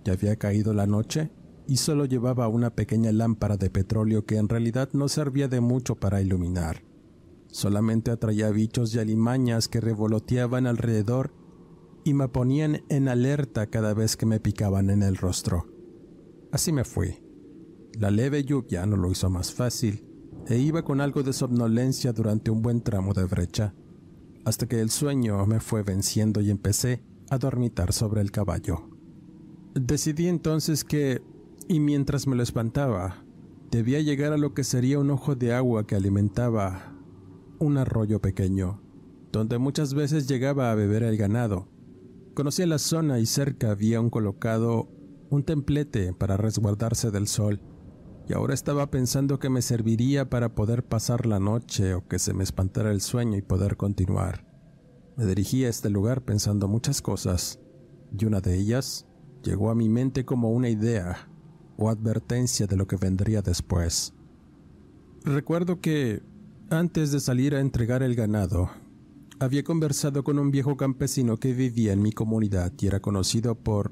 Ya 0.05 0.12
había 0.12 0.37
caído 0.37 0.75
la 0.75 0.87
noche 0.87 1.31
y 1.67 1.79
solo 1.79 2.05
llevaba 2.05 2.47
una 2.47 2.69
pequeña 2.69 3.12
lámpara 3.12 3.57
de 3.57 3.71
petróleo 3.71 4.27
que 4.27 4.37
en 4.37 4.50
realidad 4.50 4.91
no 4.93 5.09
servía 5.09 5.49
de 5.49 5.62
mucho 5.62 5.95
para 5.95 6.21
iluminar. 6.21 6.83
Solamente 7.47 8.11
atraía 8.11 8.50
bichos 8.50 8.95
y 8.95 8.99
alimañas 8.99 9.69
que 9.69 9.81
revoloteaban 9.81 10.67
alrededor 10.67 11.33
y 12.05 12.12
me 12.12 12.29
ponían 12.29 12.83
en 12.91 13.09
alerta 13.09 13.69
cada 13.69 13.95
vez 13.95 14.19
que 14.19 14.27
me 14.27 14.39
picaban 14.39 14.91
en 14.91 15.03
el 15.03 15.17
rostro. 15.17 15.67
Así 16.53 16.73
me 16.73 16.85
fui. 16.85 17.23
La 17.99 18.11
leve 18.11 18.45
lluvia 18.45 18.85
no 18.85 18.99
lo 18.99 19.11
hizo 19.11 19.31
más 19.31 19.55
fácil, 19.55 20.05
e 20.47 20.59
iba 20.59 20.85
con 20.85 21.00
algo 21.00 21.23
de 21.23 21.33
somnolencia 21.33 22.12
durante 22.12 22.50
un 22.50 22.61
buen 22.61 22.83
tramo 22.83 23.15
de 23.15 23.25
brecha 23.25 23.75
hasta 24.44 24.66
que 24.66 24.80
el 24.80 24.90
sueño 24.90 25.44
me 25.47 25.61
fue 25.61 25.82
venciendo 25.82 26.40
y 26.40 26.50
empecé 26.50 27.02
a 27.30 27.38
dormitar 27.38 27.92
sobre 27.92 28.20
el 28.20 28.30
caballo. 28.30 28.88
Decidí 29.75 30.28
entonces 30.28 30.85
que, 30.85 31.23
y 31.68 31.80
mientras 31.80 32.26
me 32.26 32.37
lo 32.37 32.42
espantaba, 32.42 33.25
debía 33.70 34.00
llegar 34.00 34.32
a 34.32 34.38
lo 34.38 34.54
que 34.54 34.64
sería 34.64 34.99
un 34.99 35.11
ojo 35.11 35.37
de 35.37 35.54
agua 35.54 35.87
que 35.87 35.94
alimentaba 35.94 36.92
un 37.59 37.76
arroyo 37.76 38.20
pequeño, 38.20 38.80
donde 39.32 39.59
muchas 39.59 39.94
veces 39.94 40.26
llegaba 40.26 40.73
a 40.73 40.75
beber 40.75 41.02
el 41.02 41.16
ganado. 41.16 41.68
Conocía 42.35 42.66
la 42.66 42.78
zona 42.78 43.20
y 43.20 43.26
cerca 43.26 43.70
había 43.70 44.00
un 44.00 44.11
colocado 44.11 44.88
un 45.30 45.44
templete 45.44 46.12
para 46.12 46.37
resguardarse 46.37 47.12
del 47.12 47.28
sol 47.28 47.61
y 48.31 48.33
ahora 48.33 48.55
estaba 48.55 48.93
pensando 48.93 49.41
que 49.41 49.51
me 49.51 49.61
serviría 49.61 50.31
para 50.31 50.55
poder 50.55 50.85
pasar 50.85 51.27
la 51.27 51.41
noche 51.41 51.95
o 51.95 52.07
que 52.07 52.21
se 52.21 52.33
me 52.33 52.45
espantara 52.45 52.93
el 52.93 53.01
sueño 53.01 53.37
y 53.37 53.43
poder 53.43 53.77
continuar. 53.77 54.47
Me 55.17 55.27
dirigí 55.27 55.65
a 55.65 55.69
este 55.69 55.91
lugar 55.91 56.23
pensando 56.23 56.69
muchas 56.69 57.03
cosas, 57.03 57.59
y 58.17 58.25
una 58.27 58.41
de 58.41 58.57
ellas 58.57 59.05
llegó 59.43 59.69
a 59.69 59.75
mi 59.75 59.89
mente 59.89 60.25
como 60.25 60.53
una 60.53 60.69
idea 60.69 61.29
o 61.77 61.91
advertencia 61.91 62.69
de 62.69 62.77
lo 62.77 62.87
que 62.87 62.95
vendría 62.95 63.43
después. 63.43 64.15
Recuerdo 65.25 65.81
que, 65.81 66.23
antes 66.71 67.11
de 67.11 67.19
salir 67.19 67.57
a 67.57 67.61
entregar 67.61 68.05
el 68.05 68.15
ganado, 68.15 68.71
había 69.41 69.65
conversado 69.65 70.23
con 70.23 70.39
un 70.39 70.53
viejo 70.53 70.77
campesino 70.77 71.37
que 71.37 71.53
vivía 71.53 71.93
en 71.93 72.01
mi 72.01 72.13
comunidad 72.13 72.73
y 72.79 72.87
era 72.87 73.01
conocido 73.01 73.57
por 73.57 73.91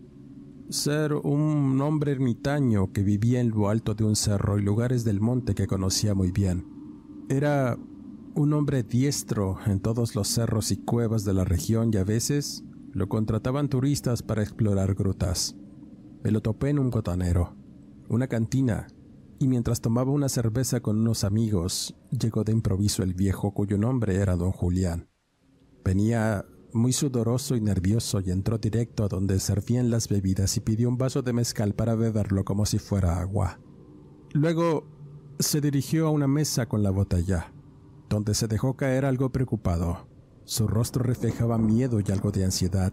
ser 0.71 1.15
un 1.15 1.81
hombre 1.81 2.13
ermitaño 2.13 2.93
que 2.93 3.03
vivía 3.03 3.41
en 3.41 3.51
lo 3.51 3.69
alto 3.69 3.95
de 3.95 4.05
un 4.05 4.17
cerro 4.17 4.59
y 4.59 4.63
lugares 4.63 5.05
del 5.05 5.21
monte 5.21 5.55
que 5.55 5.67
conocía 5.67 6.15
muy 6.15 6.31
bien. 6.31 6.67
Era 7.29 7.79
un 8.35 8.53
hombre 8.53 8.83
diestro 8.83 9.59
en 9.67 9.81
todos 9.81 10.15
los 10.15 10.29
cerros 10.29 10.71
y 10.71 10.77
cuevas 10.77 11.25
de 11.25 11.35
la 11.35 11.45
región 11.45 11.91
y 11.93 11.97
a 11.97 12.05
veces 12.05 12.65
lo 12.93 13.09
contrataban 13.09 13.69
turistas 13.69 14.23
para 14.23 14.43
explorar 14.43 14.95
grutas. 14.95 15.57
Me 16.23 16.31
lo 16.31 16.41
topé 16.41 16.71
en 16.71 16.79
un 16.79 16.91
cotanero, 16.91 17.57
una 18.09 18.27
cantina, 18.27 18.89
y 19.39 19.47
mientras 19.47 19.81
tomaba 19.81 20.11
una 20.11 20.29
cerveza 20.29 20.81
con 20.81 20.99
unos 20.99 21.23
amigos, 21.23 21.95
llegó 22.11 22.45
de 22.45 22.53
improviso 22.53 23.03
el 23.03 23.15
viejo 23.15 23.53
cuyo 23.55 23.79
nombre 23.79 24.17
era 24.17 24.37
don 24.37 24.51
Julián. 24.51 25.09
Venía 25.85 26.45
muy 26.73 26.93
sudoroso 26.93 27.57
y 27.57 27.61
nervioso 27.61 28.21
y 28.21 28.31
entró 28.31 28.59
directo 28.59 29.05
a 29.05 29.09
donde 29.09 29.41
servían 29.41 29.91
las 29.91 30.09
bebidas 30.09 30.57
y 30.57 30.61
pidió 30.61 30.89
un 30.89 30.99
vaso 30.99 31.23
de 31.23 31.33
mezcal 31.33 31.75
para 31.75 31.95
beberlo 31.95 32.45
como 32.45 32.67
si 32.67 32.79
fuera 32.79 33.21
agua. 33.21 33.61
Luego 34.33 34.87
se 35.39 35.61
dirigió 35.61 36.07
a 36.07 36.11
una 36.11 36.27
mesa 36.27 36.67
con 36.67 36.83
la 36.83 36.91
botella, 36.91 37.53
donde 38.09 38.35
se 38.35 38.49
dejó 38.49 38.77
caer 38.77 39.05
algo 39.05 39.31
preocupado. 39.31 40.09
Su 40.45 40.67
rostro 40.67 41.03
reflejaba 41.03 41.59
miedo 41.59 42.01
y 42.01 42.11
algo 42.11 42.31
de 42.31 42.45
ansiedad. 42.45 42.93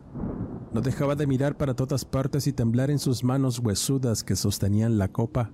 No 0.73 0.81
dejaba 0.81 1.15
de 1.15 1.27
mirar 1.27 1.57
para 1.57 1.73
todas 1.73 2.05
partes 2.05 2.47
y 2.47 2.53
temblar 2.53 2.91
en 2.91 2.99
sus 2.99 3.23
manos 3.23 3.59
huesudas 3.59 4.23
que 4.23 4.35
sostenían 4.35 4.97
la 4.97 5.07
copa 5.07 5.51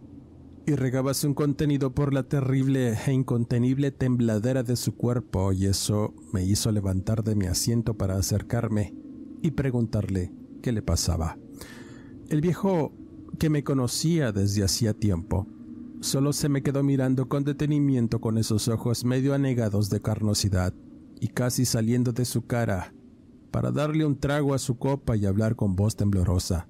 y 0.65 0.75
regábase 0.75 1.27
un 1.27 1.33
contenido 1.33 1.93
por 1.93 2.13
la 2.13 2.23
terrible 2.23 2.93
e 3.05 3.11
incontenible 3.11 3.91
tembladera 3.91 4.63
de 4.63 4.75
su 4.75 4.95
cuerpo 4.95 5.51
y 5.53 5.65
eso 5.65 6.13
me 6.31 6.43
hizo 6.43 6.71
levantar 6.71 7.23
de 7.23 7.35
mi 7.35 7.47
asiento 7.47 7.95
para 7.95 8.15
acercarme 8.17 8.93
y 9.41 9.51
preguntarle 9.51 10.31
qué 10.61 10.71
le 10.71 10.81
pasaba. 10.81 11.37
El 12.29 12.41
viejo, 12.41 12.93
que 13.39 13.49
me 13.49 13.63
conocía 13.63 14.31
desde 14.31 14.63
hacía 14.63 14.93
tiempo, 14.93 15.47
solo 15.99 16.31
se 16.31 16.47
me 16.47 16.61
quedó 16.61 16.83
mirando 16.83 17.27
con 17.27 17.43
detenimiento 17.43 18.21
con 18.21 18.37
esos 18.37 18.67
ojos 18.67 19.03
medio 19.03 19.33
anegados 19.33 19.89
de 19.89 19.99
carnosidad 19.99 20.73
y 21.19 21.27
casi 21.27 21.65
saliendo 21.65 22.13
de 22.13 22.25
su 22.25 22.45
cara 22.45 22.93
para 23.51 23.71
darle 23.71 24.05
un 24.05 24.17
trago 24.17 24.53
a 24.53 24.59
su 24.59 24.77
copa 24.77 25.17
y 25.17 25.25
hablar 25.25 25.55
con 25.55 25.75
voz 25.75 25.95
temblorosa, 25.95 26.67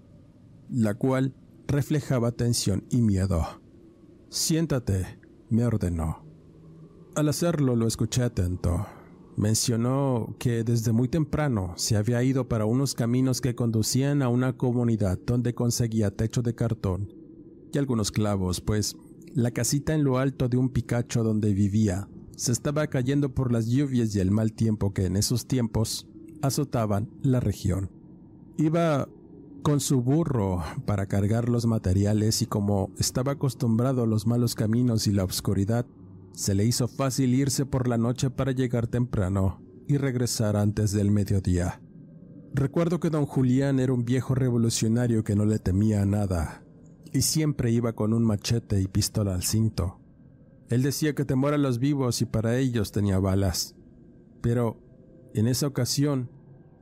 la 0.69 0.95
cual 0.95 1.36
reflejaba 1.67 2.31
tensión 2.31 2.86
y 2.89 3.01
miedo. 3.01 3.61
Siéntate, 4.33 5.19
me 5.50 5.65
ordenó. 5.65 6.23
Al 7.15 7.27
hacerlo 7.27 7.75
lo 7.75 7.85
escuché 7.85 8.23
atento. 8.23 8.85
Mencionó 9.35 10.38
que 10.39 10.63
desde 10.63 10.93
muy 10.93 11.09
temprano 11.09 11.73
se 11.75 11.97
había 11.97 12.23
ido 12.23 12.47
para 12.47 12.63
unos 12.63 12.95
caminos 12.95 13.41
que 13.41 13.55
conducían 13.55 14.21
a 14.21 14.29
una 14.29 14.55
comunidad 14.55 15.19
donde 15.27 15.53
conseguía 15.53 16.15
techo 16.15 16.41
de 16.41 16.55
cartón 16.55 17.11
y 17.73 17.77
algunos 17.77 18.09
clavos, 18.09 18.61
pues 18.61 18.95
la 19.33 19.51
casita 19.51 19.93
en 19.93 20.05
lo 20.05 20.17
alto 20.17 20.47
de 20.47 20.55
un 20.55 20.69
picacho 20.69 21.25
donde 21.25 21.53
vivía 21.53 22.07
se 22.38 22.53
estaba 22.53 22.88
cayendo 22.88 23.35
por 23.35 23.51
las 23.51 23.67
lluvias 23.67 24.15
y 24.15 24.21
el 24.21 24.31
mal 24.31 24.53
tiempo 24.53 24.93
que 24.93 25.07
en 25.07 25.17
esos 25.17 25.45
tiempos 25.45 26.07
azotaban 26.41 27.09
la 27.21 27.41
región. 27.41 27.89
Iba 28.55 29.09
con 29.62 29.80
su 29.80 30.01
burro 30.01 30.63
para 30.86 31.06
cargar 31.06 31.50
los 31.50 31.65
materiales 31.65 32.41
y 32.41 32.46
como 32.46 32.91
estaba 32.98 33.34
acostumbrado 33.34 34.03
a 34.03 34.08
los 34.08 34.27
malos 34.27 34.56
caminos 34.56 35.08
y 35.08 35.12
la 35.12 35.24
oscuridad, 35.24 35.86
se 36.34 36.56
le 36.56 36.65
hizo 36.65 36.88
fácil 36.88 37.34
irse 37.34 37.65
por 37.65 37.88
la 37.88 37.98
noche 37.98 38.30
para 38.30 38.51
llegar 38.51 38.88
temprano 38.88 39.62
y 39.88 39.98
regresar 39.98 40.56
antes 40.56 40.91
del 40.91 41.12
mediodía. 41.12 41.82
Recuerdo 42.53 43.00
que 43.00 43.10
don 43.10 43.25
Julián 43.25 43.80
era 43.80 43.94
un 43.94 44.03
viejo 44.03 44.36
revolucionario 44.36 45.24
que 45.24 45.36
no 45.36 45.46
le 45.46 45.60
temía 45.60 46.01
a 46.01 46.06
nada 46.06 46.63
y 47.13 47.22
siempre 47.22 47.72
iba 47.72 47.94
con 47.94 48.13
un 48.13 48.24
machete 48.24 48.82
y 48.82 48.88
pistola 48.88 49.36
al 49.36 49.44
cinto. 49.44 50.00
Él 50.70 50.84
decía 50.84 51.13
que 51.13 51.25
temor 51.25 51.53
a 51.53 51.58
los 51.58 51.80
vivos 51.80 52.22
y 52.22 52.25
para 52.25 52.58
ellos 52.58 52.91
tenía 52.91 53.20
balas. 53.20 53.75
Pero 54.41 54.77
en 55.34 55.48
esa 55.48 55.68
ocasión 55.68 56.30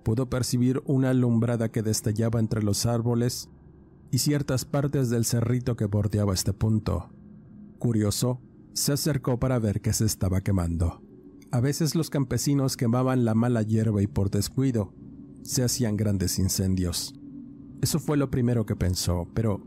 pudo 0.03 0.29
percibir 0.29 0.81
una 0.85 1.11
alumbrada 1.11 1.69
que 1.69 1.83
destallaba 1.83 2.39
entre 2.39 2.63
los 2.63 2.85
árboles 2.85 3.49
y 4.11 4.19
ciertas 4.19 4.65
partes 4.65 5.09
del 5.09 5.25
cerrito 5.25 5.75
que 5.75 5.85
bordeaba 5.85 6.33
este 6.33 6.53
punto. 6.53 7.09
Curioso, 7.77 8.41
se 8.73 8.93
acercó 8.93 9.39
para 9.39 9.59
ver 9.59 9.81
qué 9.81 9.93
se 9.93 10.05
estaba 10.05 10.41
quemando. 10.41 11.01
A 11.51 11.59
veces 11.59 11.95
los 11.95 12.09
campesinos 12.09 12.77
quemaban 12.77 13.25
la 13.25 13.33
mala 13.33 13.61
hierba 13.63 14.01
y 14.01 14.07
por 14.07 14.29
descuido 14.29 14.93
se 15.43 15.63
hacían 15.63 15.97
grandes 15.97 16.37
incendios. 16.39 17.13
Eso 17.81 17.99
fue 17.99 18.17
lo 18.17 18.29
primero 18.29 18.65
que 18.65 18.75
pensó, 18.75 19.27
pero 19.33 19.65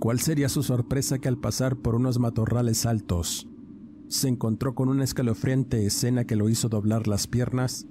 ¿cuál 0.00 0.20
sería 0.20 0.48
su 0.48 0.62
sorpresa 0.62 1.18
que 1.18 1.28
al 1.28 1.38
pasar 1.38 1.76
por 1.76 1.94
unos 1.94 2.18
matorrales 2.18 2.86
altos 2.86 3.48
se 4.08 4.28
encontró 4.28 4.74
con 4.74 4.88
una 4.88 5.04
escalofriante 5.04 5.86
escena 5.86 6.26
que 6.26 6.36
lo 6.36 6.48
hizo 6.48 6.68
doblar 6.68 7.06
las 7.06 7.26
piernas 7.26 7.86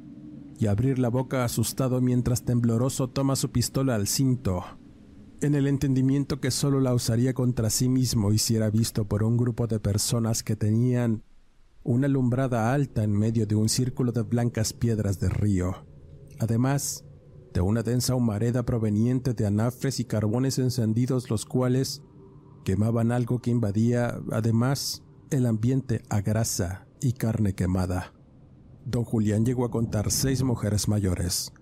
y 0.62 0.68
abrir 0.68 1.00
la 1.00 1.10
boca 1.10 1.44
asustado 1.44 2.01
mientras 2.01 2.46
tembloroso 2.46 3.10
toma 3.10 3.36
su 3.36 3.50
pistola 3.51 3.96
al 3.96 4.06
cinto, 4.06 4.63
en 5.41 5.56
el 5.56 5.65
entendimiento 5.65 6.39
que 6.39 6.51
solo 6.51 6.80
la 6.80 6.94
usaría 6.94 7.34
contra 7.34 7.72
sí 7.72 7.89
mismo 7.89 8.32
y 8.32 8.38
si 8.38 8.58
era 8.58 8.70
visto 8.70 9.06
por 9.06 9.24
un 9.24 9.38
grupo 9.38 9.65
de 9.65 9.80
personas 9.80 10.44
que 10.44 10.56
tenían 10.56 11.24
una 11.82 12.06
alumbrada 12.06 12.72
alta 12.74 13.03
en 13.03 13.12
medio 13.12 13.48
de 13.48 13.56
un 13.56 13.70
círculo 13.70 14.12
de 14.12 14.22
blancas 14.22 14.72
piedras 14.72 15.20
de 15.20 15.30
río, 15.30 15.84
además 16.38 17.06
de 17.56 17.62
una 17.62 17.82
densa 17.82 18.13
humareda 18.13 18.62
proveniente 18.62 19.34
de 19.34 19.48
anafres 19.48 20.00
y 20.00 20.06
carbones 20.06 20.60
encendidos 20.60 21.32
los 21.32 21.44
cuales 21.44 22.03
quemaban 22.63 23.12
algo 23.12 23.39
que 23.39 23.50
invadía 23.50 24.22
además 24.32 25.01
el 25.32 25.48
ambiente 25.48 26.03
a 26.10 26.22
grasa 26.22 26.86
y 27.01 27.13
carne 27.13 27.56
quemada. 27.56 28.13
Don 28.85 29.03
Julián 29.03 29.45
llegó 29.45 29.65
a 29.65 29.71
contar 29.71 30.11
seis 30.11 30.43
mujeres 30.43 30.88
mayores. 30.88 31.53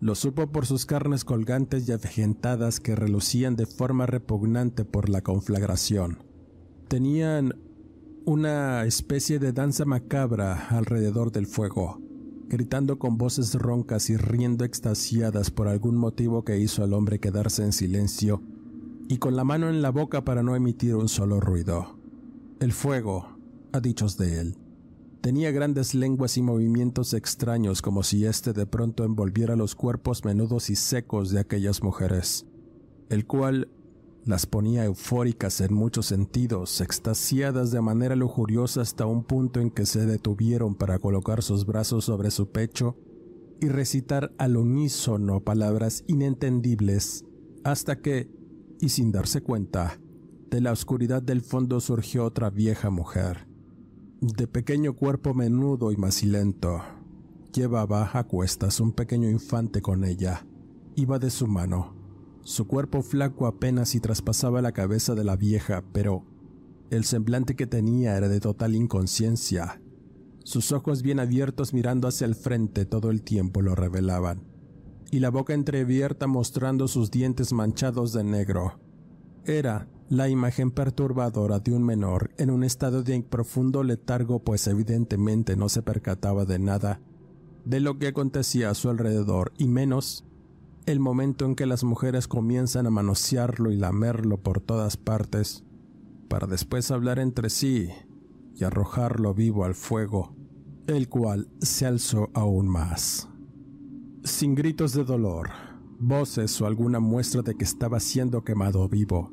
Lo 0.00 0.14
supo 0.14 0.48
por 0.48 0.66
sus 0.66 0.84
carnes 0.84 1.24
colgantes 1.24 1.88
y 1.88 1.92
avejentadas 1.92 2.80
que 2.80 2.94
relucían 2.94 3.56
de 3.56 3.64
forma 3.64 4.04
repugnante 4.04 4.84
por 4.84 5.08
la 5.08 5.22
conflagración. 5.22 6.18
Tenían 6.88 7.54
una 8.26 8.84
especie 8.84 9.38
de 9.38 9.52
danza 9.52 9.84
macabra 9.84 10.68
alrededor 10.68 11.32
del 11.32 11.46
fuego, 11.46 12.00
gritando 12.48 12.98
con 12.98 13.16
voces 13.16 13.54
roncas 13.54 14.10
y 14.10 14.16
riendo 14.16 14.64
extasiadas 14.64 15.50
por 15.50 15.68
algún 15.68 15.96
motivo 15.96 16.44
que 16.44 16.58
hizo 16.58 16.84
al 16.84 16.92
hombre 16.92 17.18
quedarse 17.18 17.62
en 17.64 17.72
silencio 17.72 18.42
y 19.08 19.18
con 19.18 19.36
la 19.36 19.44
mano 19.44 19.68
en 19.70 19.80
la 19.80 19.90
boca 19.90 20.24
para 20.24 20.42
no 20.42 20.56
emitir 20.56 20.94
un 20.96 21.08
solo 21.08 21.40
ruido. 21.40 21.98
El 22.60 22.72
fuego, 22.72 23.38
a 23.72 23.80
dichos 23.80 24.18
de 24.18 24.40
él, 24.40 24.58
tenía 25.20 25.50
grandes 25.50 25.94
lenguas 25.94 26.36
y 26.36 26.42
movimientos 26.42 27.14
extraños 27.14 27.82
como 27.82 28.02
si 28.02 28.24
éste 28.24 28.52
de 28.52 28.66
pronto 28.66 29.04
envolviera 29.04 29.56
los 29.56 29.74
cuerpos 29.74 30.24
menudos 30.24 30.70
y 30.70 30.76
secos 30.76 31.30
de 31.30 31.40
aquellas 31.40 31.82
mujeres, 31.82 32.46
el 33.08 33.26
cual 33.26 33.68
las 34.26 34.44
ponía 34.46 34.84
eufóricas 34.84 35.60
en 35.60 35.72
muchos 35.72 36.06
sentidos, 36.06 36.80
extasiadas 36.80 37.70
de 37.70 37.80
manera 37.80 38.16
lujuriosa 38.16 38.80
hasta 38.80 39.06
un 39.06 39.22
punto 39.22 39.60
en 39.60 39.70
que 39.70 39.86
se 39.86 40.04
detuvieron 40.04 40.74
para 40.74 40.98
colocar 40.98 41.42
sus 41.42 41.64
brazos 41.64 42.06
sobre 42.06 42.32
su 42.32 42.50
pecho 42.50 42.96
y 43.60 43.68
recitar 43.68 44.32
al 44.38 44.56
unísono 44.56 45.40
palabras 45.40 46.04
inentendibles, 46.08 47.24
hasta 47.62 48.00
que, 48.00 48.28
y 48.80 48.88
sin 48.88 49.12
darse 49.12 49.42
cuenta, 49.42 49.98
de 50.50 50.60
la 50.60 50.72
oscuridad 50.72 51.22
del 51.22 51.40
fondo 51.40 51.80
surgió 51.80 52.24
otra 52.24 52.50
vieja 52.50 52.90
mujer, 52.90 53.46
de 54.20 54.46
pequeño 54.46 54.94
cuerpo 54.94 55.34
menudo 55.34 55.92
y 55.92 55.96
macilento. 55.96 56.80
Llevaba 57.52 58.10
a 58.14 58.24
cuestas 58.24 58.80
un 58.80 58.92
pequeño 58.92 59.28
infante 59.28 59.82
con 59.82 60.04
ella. 60.04 60.46
Iba 60.94 61.18
de 61.18 61.30
su 61.30 61.46
mano. 61.46 61.94
Su 62.42 62.66
cuerpo 62.66 63.02
flaco 63.02 63.46
apenas 63.46 63.90
si 63.90 64.00
traspasaba 64.00 64.62
la 64.62 64.72
cabeza 64.72 65.14
de 65.14 65.24
la 65.24 65.36
vieja, 65.36 65.84
pero 65.92 66.24
el 66.90 67.04
semblante 67.04 67.56
que 67.56 67.66
tenía 67.66 68.16
era 68.16 68.28
de 68.28 68.40
total 68.40 68.74
inconsciencia. 68.74 69.82
Sus 70.44 70.72
ojos 70.72 71.02
bien 71.02 71.18
abiertos 71.18 71.74
mirando 71.74 72.08
hacia 72.08 72.26
el 72.26 72.36
frente 72.36 72.86
todo 72.86 73.10
el 73.10 73.22
tiempo 73.22 73.62
lo 73.62 73.74
revelaban, 73.74 74.44
y 75.10 75.18
la 75.18 75.30
boca 75.30 75.54
entreabierta 75.54 76.26
mostrando 76.26 76.88
sus 76.88 77.10
dientes 77.10 77.52
manchados 77.52 78.12
de 78.12 78.22
negro. 78.24 78.78
Era 79.44 79.88
la 80.08 80.28
imagen 80.28 80.70
perturbadora 80.70 81.58
de 81.58 81.72
un 81.72 81.82
menor 81.82 82.30
en 82.38 82.50
un 82.50 82.62
estado 82.62 83.02
de 83.02 83.22
profundo 83.22 83.82
letargo 83.82 84.38
pues 84.38 84.66
evidentemente 84.66 85.56
no 85.56 85.68
se 85.68 85.82
percataba 85.82 86.44
de 86.44 86.58
nada 86.58 87.00
de 87.64 87.80
lo 87.80 87.98
que 87.98 88.06
acontecía 88.06 88.70
a 88.70 88.74
su 88.74 88.88
alrededor 88.88 89.52
y 89.58 89.66
menos 89.66 90.24
el 90.86 91.00
momento 91.00 91.44
en 91.44 91.56
que 91.56 91.66
las 91.66 91.82
mujeres 91.82 92.28
comienzan 92.28 92.86
a 92.86 92.90
manosearlo 92.90 93.72
y 93.72 93.76
lamerlo 93.76 94.38
por 94.38 94.60
todas 94.60 94.96
partes 94.96 95.64
para 96.28 96.46
después 96.46 96.92
hablar 96.92 97.18
entre 97.18 97.50
sí 97.50 97.88
y 98.54 98.64
arrojarlo 98.64 99.34
vivo 99.34 99.64
al 99.64 99.74
fuego, 99.74 100.34
el 100.86 101.08
cual 101.08 101.48
se 101.60 101.86
alzó 101.86 102.30
aún 102.34 102.68
más. 102.68 103.28
Sin 104.22 104.54
gritos 104.54 104.92
de 104.92 105.04
dolor, 105.04 105.50
voces 105.98 106.60
o 106.60 106.66
alguna 106.66 107.00
muestra 107.00 107.42
de 107.42 107.56
que 107.56 107.64
estaba 107.64 107.98
siendo 108.00 108.44
quemado 108.44 108.88
vivo, 108.88 109.32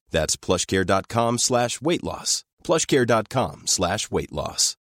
That's 0.11 0.37
plushcare.com 0.37 1.39
slash 1.39 1.81
weight 1.81 2.03
loss. 2.03 2.43
Plushcare.com 2.63 3.63
slash 3.65 4.11
weight 4.11 4.31
loss. 4.31 4.77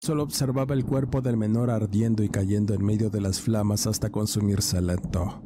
Solo 0.00 0.24
observaba 0.24 0.74
el 0.74 0.84
cuerpo 0.84 1.20
del 1.20 1.36
menor 1.36 1.70
ardiendo 1.70 2.24
y 2.24 2.28
cayendo 2.28 2.74
en 2.74 2.84
medio 2.84 3.08
de 3.08 3.20
las 3.20 3.40
flamas 3.40 3.86
hasta 3.86 4.10
consumirse 4.10 4.80
lento. 4.80 5.42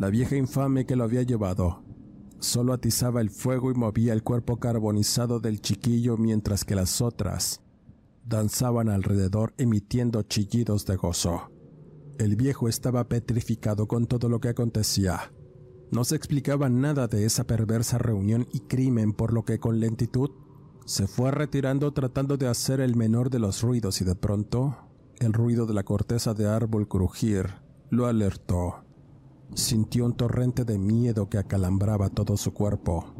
La 0.00 0.10
vieja 0.10 0.34
infame 0.34 0.86
que 0.86 0.96
lo 0.96 1.04
había 1.04 1.22
llevado 1.22 1.84
solo 2.40 2.72
atizaba 2.72 3.20
el 3.20 3.30
fuego 3.30 3.70
y 3.70 3.74
movía 3.74 4.12
el 4.12 4.22
cuerpo 4.22 4.58
carbonizado 4.58 5.40
del 5.40 5.60
chiquillo 5.60 6.16
mientras 6.16 6.64
que 6.64 6.74
las 6.74 7.00
otras 7.00 7.60
danzaban 8.24 8.88
alrededor 8.88 9.54
emitiendo 9.56 10.22
chillidos 10.22 10.86
de 10.86 10.96
gozo. 10.96 11.52
El 12.18 12.36
viejo 12.36 12.68
estaba 12.68 13.08
petrificado 13.08 13.86
con 13.86 14.06
todo 14.06 14.28
lo 14.28 14.40
que 14.40 14.48
acontecía. 14.48 15.32
No 15.90 16.04
se 16.04 16.14
explicaba 16.14 16.68
nada 16.68 17.08
de 17.08 17.24
esa 17.24 17.44
perversa 17.44 17.98
reunión 17.98 18.46
y 18.52 18.60
crimen, 18.60 19.12
por 19.12 19.32
lo 19.32 19.44
que 19.44 19.58
con 19.58 19.80
lentitud 19.80 20.30
se 20.84 21.06
fue 21.06 21.30
retirando 21.30 21.92
tratando 21.92 22.36
de 22.36 22.48
hacer 22.48 22.80
el 22.80 22.96
menor 22.96 23.30
de 23.30 23.38
los 23.38 23.62
ruidos 23.62 24.00
y 24.00 24.04
de 24.04 24.14
pronto 24.14 24.76
el 25.18 25.32
ruido 25.32 25.66
de 25.66 25.74
la 25.74 25.84
corteza 25.84 26.34
de 26.34 26.48
árbol 26.48 26.88
crujir 26.88 27.54
lo 27.90 28.06
alertó. 28.06 28.84
Sintió 29.54 30.04
un 30.04 30.16
torrente 30.16 30.64
de 30.64 30.78
miedo 30.78 31.28
que 31.28 31.38
acalambraba 31.38 32.08
todo 32.08 32.36
su 32.36 32.54
cuerpo, 32.54 33.12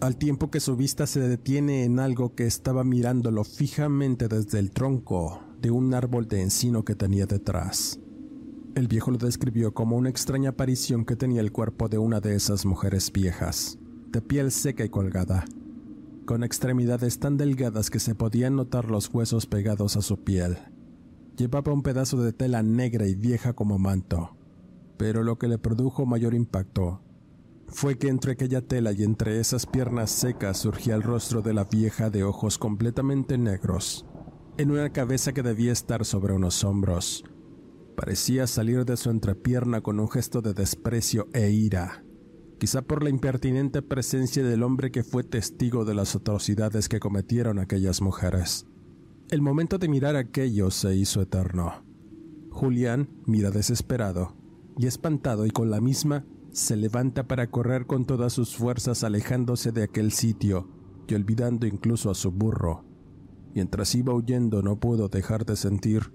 al 0.00 0.16
tiempo 0.16 0.50
que 0.50 0.58
su 0.58 0.76
vista 0.76 1.06
se 1.06 1.20
detiene 1.20 1.84
en 1.84 2.00
algo 2.00 2.34
que 2.34 2.46
estaba 2.46 2.82
mirándolo 2.82 3.44
fijamente 3.44 4.26
desde 4.26 4.58
el 4.58 4.72
tronco 4.72 5.40
de 5.60 5.70
un 5.70 5.94
árbol 5.94 6.26
de 6.26 6.42
encino 6.42 6.84
que 6.84 6.96
tenía 6.96 7.26
detrás. 7.26 8.00
El 8.74 8.88
viejo 8.88 9.10
lo 9.10 9.18
describió 9.18 9.74
como 9.74 9.96
una 9.96 10.08
extraña 10.08 10.50
aparición 10.50 11.04
que 11.04 11.14
tenía 11.14 11.42
el 11.42 11.52
cuerpo 11.52 11.90
de 11.90 11.98
una 11.98 12.20
de 12.20 12.34
esas 12.34 12.64
mujeres 12.64 13.12
viejas. 13.12 13.78
de 14.10 14.20
piel 14.20 14.50
seca 14.50 14.84
y 14.84 14.90
colgada, 14.90 15.46
con 16.26 16.44
extremidades 16.44 17.18
tan 17.18 17.38
delgadas 17.38 17.88
que 17.88 17.98
se 17.98 18.14
podían 18.14 18.56
notar 18.56 18.90
los 18.90 19.08
huesos 19.08 19.46
pegados 19.46 19.96
a 19.96 20.02
su 20.02 20.22
piel. 20.22 20.58
Llevaba 21.36 21.72
un 21.72 21.82
pedazo 21.82 22.22
de 22.22 22.34
tela 22.34 22.62
negra 22.62 23.06
y 23.06 23.14
vieja 23.14 23.54
como 23.54 23.78
manto, 23.78 24.36
pero 24.98 25.22
lo 25.22 25.38
que 25.38 25.48
le 25.48 25.56
produjo 25.56 26.04
mayor 26.04 26.34
impacto 26.34 27.00
fue 27.68 27.96
que 27.96 28.08
entre 28.08 28.32
aquella 28.32 28.60
tela 28.60 28.92
y 28.92 29.02
entre 29.02 29.40
esas 29.40 29.64
piernas 29.64 30.10
secas 30.10 30.58
surgía 30.58 30.94
el 30.94 31.02
rostro 31.02 31.40
de 31.40 31.54
la 31.54 31.64
vieja 31.64 32.10
de 32.10 32.22
ojos 32.22 32.58
completamente 32.58 33.38
negros, 33.38 34.04
en 34.58 34.70
una 34.72 34.90
cabeza 34.90 35.32
que 35.32 35.42
debía 35.42 35.72
estar 35.72 36.04
sobre 36.04 36.34
unos 36.34 36.64
hombros. 36.64 37.24
Parecía 37.96 38.46
salir 38.46 38.84
de 38.84 38.96
su 38.96 39.10
entrepierna 39.10 39.82
con 39.82 40.00
un 40.00 40.08
gesto 40.08 40.40
de 40.40 40.54
desprecio 40.54 41.28
e 41.34 41.50
ira, 41.50 42.04
quizá 42.58 42.82
por 42.82 43.02
la 43.02 43.10
impertinente 43.10 43.82
presencia 43.82 44.42
del 44.42 44.62
hombre 44.62 44.90
que 44.90 45.04
fue 45.04 45.24
testigo 45.24 45.84
de 45.84 45.94
las 45.94 46.16
atrocidades 46.16 46.88
que 46.88 47.00
cometieron 47.00 47.58
aquellas 47.58 48.00
mujeres. 48.00 48.66
El 49.30 49.42
momento 49.42 49.78
de 49.78 49.88
mirar 49.88 50.16
aquello 50.16 50.70
se 50.70 50.94
hizo 50.94 51.20
eterno. 51.20 51.84
Julián 52.50 53.08
mira 53.26 53.50
desesperado 53.50 54.36
y 54.78 54.86
espantado 54.86 55.46
y 55.46 55.50
con 55.50 55.70
la 55.70 55.80
misma 55.80 56.24
se 56.50 56.76
levanta 56.76 57.26
para 57.26 57.50
correr 57.50 57.86
con 57.86 58.04
todas 58.04 58.32
sus 58.32 58.56
fuerzas 58.56 59.04
alejándose 59.04 59.72
de 59.72 59.82
aquel 59.82 60.12
sitio 60.12 60.68
y 61.08 61.14
olvidando 61.14 61.66
incluso 61.66 62.10
a 62.10 62.14
su 62.14 62.30
burro. 62.30 62.84
Mientras 63.54 63.94
iba 63.94 64.14
huyendo 64.14 64.62
no 64.62 64.78
pudo 64.80 65.08
dejar 65.08 65.44
de 65.44 65.56
sentir 65.56 66.12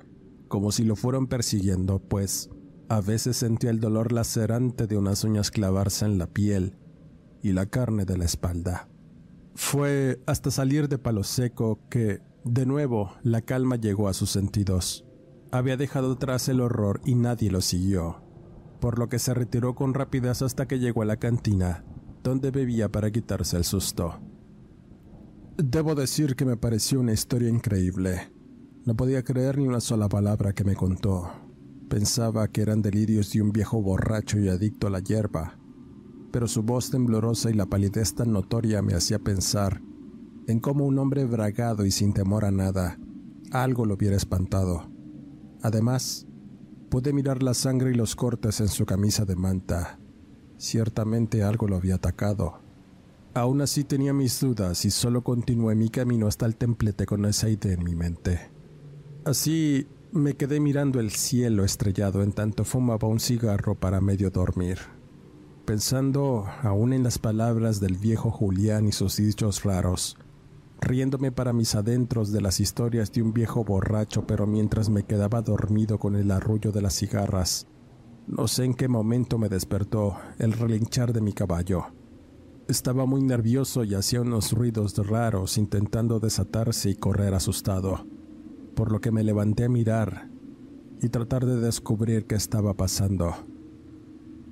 como 0.48 0.72
si 0.72 0.84
lo 0.84 0.96
fueran 0.96 1.28
persiguiendo, 1.28 2.00
pues 2.00 2.50
a 2.90 3.02
veces 3.02 3.38
sentía 3.38 3.70
el 3.70 3.80
dolor 3.80 4.12
lacerante 4.12 4.88
de 4.88 4.98
unas 4.98 5.24
uñas 5.24 5.52
clavarse 5.52 6.06
en 6.06 6.18
la 6.18 6.28
piel 6.28 6.76
y 7.42 7.54
la 7.54 7.66
carne 7.66 8.06
de 8.06 8.18
la 8.18 8.26
espalda. 8.26 8.90
Fue 9.56 10.22
hasta 10.26 10.52
salir 10.52 10.88
de 10.88 10.98
Palo 10.98 11.24
Seco 11.24 11.80
que, 11.90 12.22
de 12.44 12.66
nuevo, 12.66 13.14
la 13.24 13.42
calma 13.42 13.76
llegó 13.76 14.08
a 14.08 14.14
sus 14.14 14.30
sentidos. 14.30 15.06
Había 15.52 15.78
dejado 15.78 16.14
atrás 16.14 16.48
el 16.50 16.62
horror 16.62 17.02
y 17.06 17.16
nadie 17.16 17.50
lo 17.50 17.62
siguió 17.62 18.28
por 18.80 19.00
lo 19.00 19.10
que 19.10 19.20
se 19.20 19.34
retiró 19.34 19.76
con 19.76 19.94
rapidez 19.94 20.42
hasta 20.42 20.68
que 20.68 20.80
llegó 20.80 21.02
a 21.02 21.06
la 21.06 21.18
cantina, 21.18 21.84
donde 22.24 22.52
bebía 22.52 22.90
para 22.92 23.12
quitarse 23.12 23.58
el 23.58 23.64
susto. 23.64 24.20
Debo 25.58 25.96
decir 25.96 26.36
que 26.36 26.46
me 26.46 26.58
pareció 26.58 27.00
una 27.00 27.14
historia 27.14 27.50
increíble. 27.50 28.32
No 28.88 28.96
podía 28.96 29.24
creer 29.24 29.60
ni 29.60 29.68
una 29.68 29.80
sola 29.80 30.10
palabra 30.10 30.54
que 30.54 30.64
me 30.64 30.76
contó. 30.76 31.30
Pensaba 31.88 32.48
que 32.48 32.64
eran 32.64 32.82
delirios 32.82 33.32
de 33.32 33.44
un 33.44 33.52
viejo 33.52 33.80
borracho 33.80 34.40
y 34.40 34.50
adicto 34.50 34.88
a 34.88 34.90
la 34.90 35.00
hierba, 35.00 35.60
pero 36.32 36.48
su 36.48 36.64
voz 36.64 36.90
temblorosa 36.90 37.52
y 37.52 37.54
la 37.54 37.68
palidez 37.68 38.16
tan 38.16 38.34
notoria 38.34 38.82
me 38.82 38.96
hacía 38.96 39.20
pensar 39.20 39.84
en 40.48 40.60
cómo 40.60 40.86
un 40.86 40.98
hombre 40.98 41.26
bragado 41.26 41.86
y 41.86 41.92
sin 41.92 42.14
temor 42.14 42.46
a 42.46 42.50
nada, 42.50 42.98
algo 43.52 43.86
lo 43.86 43.94
hubiera 43.94 44.16
espantado. 44.16 44.90
Además, 45.62 46.28
Pude 46.90 47.12
mirar 47.12 47.44
la 47.44 47.54
sangre 47.54 47.92
y 47.92 47.96
los 47.96 48.16
cortes 48.16 48.62
en 48.62 48.70
su 48.70 48.86
camisa 48.86 49.26
de 49.26 49.36
manta. 49.36 50.00
Ciertamente 50.58 51.44
algo 51.44 51.68
lo 51.68 51.76
había 51.76 51.96
atacado. 51.96 52.62
Aún 53.34 53.60
así 53.62 53.84
tenía 53.84 54.14
mis 54.14 54.40
dudas 54.40 54.86
y 54.86 54.92
solo 54.92 55.22
continué 55.22 55.76
mi 55.76 55.90
camino 55.90 56.28
hasta 56.28 56.46
el 56.46 56.56
templete 56.56 57.06
con 57.06 57.26
esa 57.26 57.50
idea 57.50 57.74
en 57.74 57.84
mi 57.84 57.94
mente. 57.94 58.57
Así 59.28 59.90
me 60.14 60.38
quedé 60.38 60.62
mirando 60.62 61.02
el 61.02 61.12
cielo 61.12 61.66
estrellado 61.66 62.24
en 62.24 62.32
tanto 62.32 62.64
fumaba 62.64 63.10
un 63.10 63.20
cigarro 63.20 63.76
para 63.76 64.00
medio 64.00 64.30
dormir, 64.32 64.78
pensando 65.66 66.46
aún 66.64 66.94
en 66.94 67.04
las 67.04 67.20
palabras 67.20 67.82
del 67.82 67.98
viejo 67.98 68.32
Julián 68.32 68.88
y 68.88 68.94
sus 68.94 69.18
dichos 69.18 69.66
raros, 69.66 70.16
riéndome 70.80 71.34
para 71.34 71.52
mis 71.52 71.76
adentros 71.76 72.32
de 72.32 72.40
las 72.40 72.62
historias 72.62 73.12
de 73.12 73.22
un 73.22 73.34
viejo 73.34 73.66
borracho, 73.66 74.26
pero 74.26 74.48
mientras 74.48 74.88
me 74.88 75.04
quedaba 75.04 75.42
dormido 75.42 76.00
con 76.00 76.16
el 76.16 76.32
arrullo 76.32 76.72
de 76.72 76.84
las 76.84 76.96
cigarras. 76.96 77.68
No 78.28 78.48
sé 78.48 78.64
en 78.64 78.76
qué 78.76 78.88
momento 78.88 79.38
me 79.38 79.50
despertó 79.50 80.16
el 80.40 80.54
relinchar 80.54 81.12
de 81.12 81.20
mi 81.20 81.34
caballo. 81.34 81.88
Estaba 82.70 83.06
muy 83.06 83.24
nervioso 83.24 83.84
y 83.84 83.94
hacía 83.94 84.22
unos 84.22 84.54
ruidos 84.54 84.96
raros 85.06 85.58
intentando 85.58 86.22
desatarse 86.22 86.92
y 86.92 86.96
correr 86.96 87.34
asustado, 87.34 88.06
por 88.78 88.92
lo 88.92 89.02
que 89.02 89.12
me 89.12 89.24
levanté 89.24 89.64
a 89.64 89.70
mirar 89.70 90.30
y 91.02 91.10
tratar 91.10 91.48
de 91.48 91.60
descubrir 91.60 92.28
qué 92.28 92.36
estaba 92.36 92.76
pasando. 92.76 93.34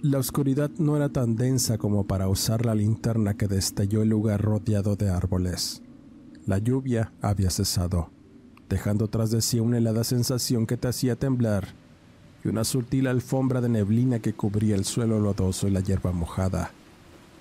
La 0.01 0.17
oscuridad 0.17 0.71
no 0.79 0.97
era 0.97 1.09
tan 1.09 1.35
densa 1.35 1.77
como 1.77 2.07
para 2.07 2.27
usar 2.27 2.65
la 2.65 2.73
linterna 2.73 3.35
que 3.35 3.47
destelló 3.47 4.01
el 4.01 4.09
lugar 4.09 4.41
rodeado 4.41 4.95
de 4.95 5.09
árboles. 5.09 5.83
La 6.47 6.57
lluvia 6.57 7.13
había 7.21 7.51
cesado, 7.51 8.09
dejando 8.67 9.09
tras 9.09 9.29
de 9.29 9.43
sí 9.43 9.59
una 9.59 9.77
helada 9.77 10.03
sensación 10.03 10.65
que 10.65 10.77
te 10.77 10.87
hacía 10.87 11.15
temblar 11.15 11.67
y 12.43 12.47
una 12.47 12.63
sutil 12.63 13.05
alfombra 13.05 13.61
de 13.61 13.69
neblina 13.69 14.17
que 14.17 14.33
cubría 14.33 14.75
el 14.75 14.85
suelo 14.85 15.19
lodoso 15.19 15.67
y 15.67 15.71
la 15.71 15.81
hierba 15.81 16.11
mojada. 16.11 16.71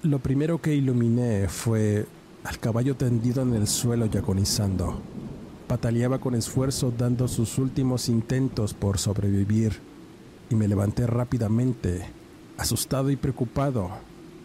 Lo 0.03 0.19
primero 0.19 0.61
que 0.61 0.75
iluminé 0.75 1.49
fue 1.49 2.05
al 2.45 2.59
caballo 2.59 2.95
tendido 2.95 3.41
en 3.41 3.55
el 3.55 3.69
suelo 3.69 4.07
y 4.13 4.19
agonizando. 4.19 5.01
Pataleaba 5.75 6.21
con 6.21 6.37
esfuerzo 6.37 6.93
dando 6.97 7.27
sus 7.27 7.59
últimos 7.59 8.09
intentos 8.09 8.75
por 8.75 8.97
sobrevivir 8.97 9.73
y 10.49 10.55
me 10.55 10.69
levanté 10.69 11.05
rápidamente, 11.05 12.07
asustado 12.57 13.11
y 13.11 13.17
preocupado, 13.17 13.91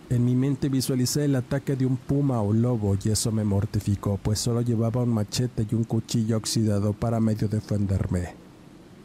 en 0.10 0.26
mi 0.26 0.34
mente 0.34 0.70
visualicé 0.70 1.26
el 1.26 1.36
ataque 1.36 1.76
de 1.76 1.86
un 1.86 1.98
puma 1.98 2.42
o 2.42 2.52
lobo 2.52 2.98
y 3.06 3.10
eso 3.10 3.32
me 3.32 3.44
mortificó, 3.44 4.18
pues 4.18 4.40
solo 4.40 4.62
llevaba 4.62 5.04
un 5.04 5.10
machete 5.10 5.68
y 5.70 5.76
un 5.76 5.84
cuchillo 5.84 6.36
oxidado 6.36 6.94
para 6.94 7.20
medio 7.20 7.48
defenderme, 7.48 8.34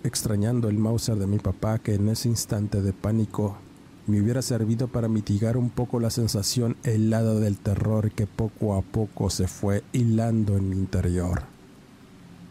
extrañando 0.02 0.70
el 0.70 0.78
Mauser 0.78 1.16
de 1.16 1.26
mi 1.26 1.40
papá 1.40 1.78
que 1.78 1.92
en 1.92 2.08
ese 2.08 2.30
instante 2.30 2.80
de 2.80 2.94
pánico 2.94 3.58
me 4.06 4.18
hubiera 4.22 4.40
servido 4.40 4.88
para 4.88 5.08
mitigar 5.08 5.58
un 5.58 5.68
poco 5.68 6.00
la 6.00 6.08
sensación 6.08 6.78
helada 6.84 7.34
del 7.34 7.58
terror 7.58 8.12
que 8.12 8.26
poco 8.26 8.76
a 8.76 8.80
poco 8.80 9.28
se 9.28 9.46
fue 9.46 9.84
hilando 9.92 10.56
en 10.56 10.70
mi 10.70 10.76
interior. 10.76 11.53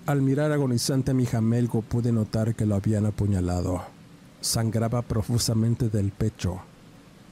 Al 0.05 0.21
mirar 0.21 0.51
agonizante 0.51 1.11
a 1.11 1.13
mi 1.13 1.25
jamelgo 1.25 1.81
pude 1.81 2.11
notar 2.11 2.55
que 2.55 2.65
lo 2.65 2.75
habían 2.75 3.05
apuñalado. 3.05 3.83
Sangraba 4.41 5.01
profusamente 5.01 5.89
del 5.89 6.11
pecho 6.11 6.61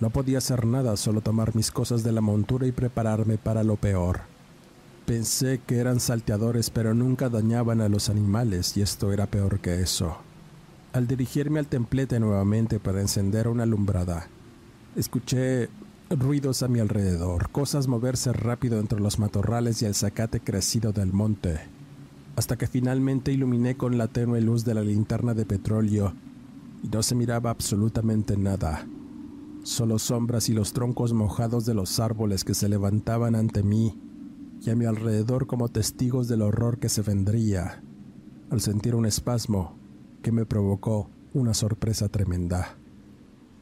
no 0.02 0.10
podía 0.10 0.40
hacer 0.40 0.66
nada, 0.66 0.98
solo 0.98 1.22
tomar 1.22 1.56
mis 1.56 1.70
cosas 1.70 2.04
de 2.04 2.12
la 2.12 2.22
montura 2.22 2.66
y 2.66 2.72
prepararme 2.72 3.38
para 3.38 3.64
lo 3.64 3.76
peor. 3.76 4.22
Pensé 5.06 5.62
que 5.66 5.78
eran 5.78 6.00
salteadores, 6.00 6.72
pero 6.72 6.96
nunca 6.96 7.30
dañaban 7.30 7.82
a 7.82 7.88
los 7.88 8.10
animales, 8.10 8.76
y 8.76 8.82
esto 8.82 9.14
era 9.14 9.28
peor 9.28 9.60
que 9.60 9.80
eso. 9.80 10.18
Al 10.92 11.08
dirigirme 11.08 11.60
al 11.60 11.68
templete 11.68 12.20
nuevamente 12.20 12.80
para 12.80 13.00
encender 13.00 13.48
una 13.48 13.62
alumbrada, 13.62 14.28
escuché 14.96 15.70
ruidos 16.10 16.64
a 16.64 16.68
mi 16.68 16.80
alrededor, 16.80 17.52
cosas 17.52 17.88
moverse 17.88 18.34
rápido 18.34 18.80
entre 18.80 19.00
los 19.00 19.20
matorrales 19.20 19.84
y 19.84 19.86
el 19.86 19.94
zacate 19.94 20.40
crecido 20.40 20.94
del 20.94 21.14
monte, 21.14 21.60
hasta 22.42 22.58
que 22.58 22.68
finalmente 22.68 23.32
iluminé 23.32 23.78
con 23.78 23.98
la 23.98 24.08
tenue 24.08 24.42
luz 24.42 24.66
de 24.66 24.74
la 24.74 24.82
linterna 24.82 25.34
de 25.34 25.46
petróleo 25.46 26.14
y 26.84 26.90
no 26.90 27.02
se 27.04 27.16
miraba 27.16 27.52
absolutamente 27.52 28.36
nada 28.36 28.86
solo 29.64 30.00
sombras 30.00 30.50
y 30.50 30.54
los 30.54 30.74
troncos 30.74 31.14
mojados 31.14 31.66
de 31.66 31.74
los 31.74 32.00
árboles 32.00 32.44
que 32.44 32.54
se 32.54 32.70
levantaban 32.70 33.36
ante 33.36 33.64
mí 33.64 34.00
y 34.62 34.70
a 34.70 34.76
mi 34.76 34.86
alrededor 34.86 35.48
como 35.48 35.70
testigos 35.70 36.28
del 36.28 36.42
horror 36.42 36.80
que 36.80 36.90
se 36.90 37.02
vendría, 37.02 37.84
al 38.50 38.62
sentir 38.62 38.96
un 38.96 39.06
espasmo 39.06 39.78
que 40.22 40.32
me 40.32 40.46
provocó 40.46 41.10
una 41.34 41.54
sorpresa 41.54 42.10
tremenda. 42.10 42.78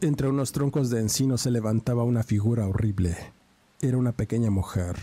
Entre 0.01 0.27
unos 0.27 0.51
troncos 0.51 0.89
de 0.89 0.99
encino 0.99 1.37
se 1.37 1.51
levantaba 1.51 2.03
una 2.03 2.23
figura 2.23 2.67
horrible. 2.67 3.15
Era 3.81 3.97
una 3.97 4.11
pequeña 4.13 4.49
mujer. 4.49 4.95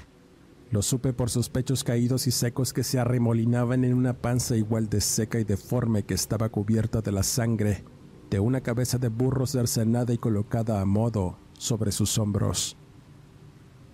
Lo 0.71 0.83
supe 0.83 1.13
por 1.13 1.31
sus 1.31 1.49
pechos 1.49 1.85
caídos 1.85 2.27
y 2.27 2.33
secos 2.33 2.73
que 2.73 2.83
se 2.83 2.99
arremolinaban 2.99 3.85
en 3.85 3.95
una 3.95 4.15
panza 4.15 4.57
igual 4.57 4.89
de 4.89 5.01
seca 5.01 5.39
y 5.39 5.45
deforme 5.45 6.03
que 6.03 6.15
estaba 6.15 6.49
cubierta 6.49 7.03
de 7.03 7.13
la 7.13 7.23
sangre 7.23 7.85
de 8.31 8.41
una 8.41 8.61
cabeza 8.61 8.99
de 8.99 9.09
burro 9.09 9.47
cercenada 9.47 10.13
y 10.13 10.19
colocada 10.19 10.81
a 10.81 10.85
modo 10.85 11.39
sobre 11.59 11.93
sus 11.93 12.19
hombros. 12.19 12.77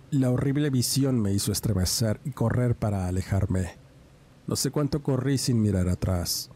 La 0.09 0.31
horrible 0.31 0.69
visión 0.69 1.19
me 1.19 1.33
hizo 1.33 1.51
estremecer 1.51 2.19
y 2.25 2.31
correr 2.31 2.75
para 2.75 3.07
alejarme. 3.07 3.77
No 4.47 4.55
sé 4.55 4.71
cuánto 4.71 5.01
corrí 5.01 5.37
sin 5.37 5.61
mirar 5.61 5.87
atrás. 5.89 6.49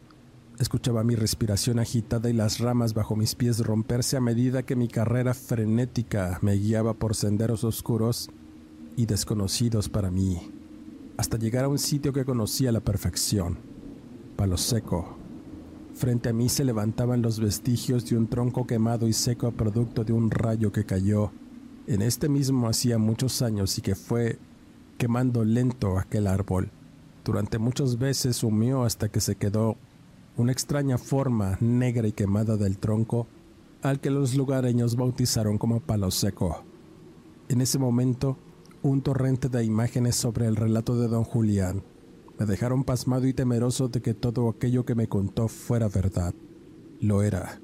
Escuchaba 0.58 1.04
mi 1.04 1.14
respiración 1.14 1.78
agitada 1.78 2.28
y 2.28 2.32
las 2.32 2.58
ramas 2.58 2.92
bajo 2.92 3.14
mis 3.14 3.36
pies 3.36 3.60
romperse 3.60 4.16
a 4.16 4.20
medida 4.20 4.64
que 4.64 4.74
mi 4.74 4.88
carrera 4.88 5.32
frenética 5.32 6.38
me 6.42 6.54
guiaba 6.54 6.94
por 6.94 7.14
senderos 7.14 7.62
oscuros 7.62 8.28
y 8.98 9.06
desconocidos 9.06 9.88
para 9.88 10.10
mí, 10.10 10.50
hasta 11.16 11.38
llegar 11.38 11.64
a 11.64 11.68
un 11.68 11.78
sitio 11.78 12.12
que 12.12 12.26
conocía 12.26 12.68
a 12.68 12.72
la 12.72 12.80
perfección, 12.80 13.56
Palo 14.36 14.58
Seco, 14.58 15.16
Frente 15.94 16.28
a 16.28 16.32
mí 16.32 16.48
se 16.48 16.64
levantaban 16.64 17.22
los 17.22 17.40
vestigios 17.40 18.08
de 18.08 18.16
un 18.16 18.28
tronco 18.28 18.68
quemado 18.68 19.08
y 19.08 19.12
seco 19.12 19.48
a 19.48 19.50
producto 19.50 20.04
de 20.04 20.12
un 20.12 20.30
rayo 20.30 20.70
que 20.70 20.84
cayó 20.84 21.32
en 21.88 22.02
este 22.02 22.28
mismo 22.28 22.68
hacía 22.68 22.98
muchos 22.98 23.40
años 23.40 23.78
y 23.78 23.80
que 23.80 23.94
fue 23.94 24.38
quemando 24.98 25.42
lento 25.42 25.98
aquel 25.98 26.26
árbol. 26.26 26.70
Durante 27.24 27.58
muchas 27.58 27.98
veces 27.98 28.44
humeó 28.44 28.84
hasta 28.84 29.08
que 29.08 29.20
se 29.20 29.36
quedó 29.36 29.76
una 30.36 30.52
extraña 30.52 30.98
forma 30.98 31.56
negra 31.60 32.06
y 32.06 32.12
quemada 32.12 32.58
del 32.58 32.76
tronco 32.76 33.26
al 33.80 34.00
que 34.00 34.10
los 34.10 34.36
lugareños 34.36 34.96
bautizaron 34.96 35.56
como 35.56 35.80
palo 35.80 36.10
seco. 36.10 36.62
En 37.48 37.62
ese 37.62 37.78
momento, 37.78 38.36
un 38.82 39.02
torrente 39.02 39.48
de 39.48 39.64
imágenes 39.64 40.16
sobre 40.16 40.46
el 40.46 40.56
relato 40.56 40.98
de 40.98 41.08
don 41.08 41.24
Julián 41.24 41.82
me 42.38 42.46
dejaron 42.46 42.84
pasmado 42.84 43.26
y 43.26 43.34
temeroso 43.34 43.88
de 43.88 44.00
que 44.00 44.14
todo 44.14 44.48
aquello 44.48 44.84
que 44.84 44.94
me 44.94 45.08
contó 45.08 45.48
fuera 45.48 45.88
verdad. 45.88 46.32
Lo 47.00 47.22
era. 47.22 47.60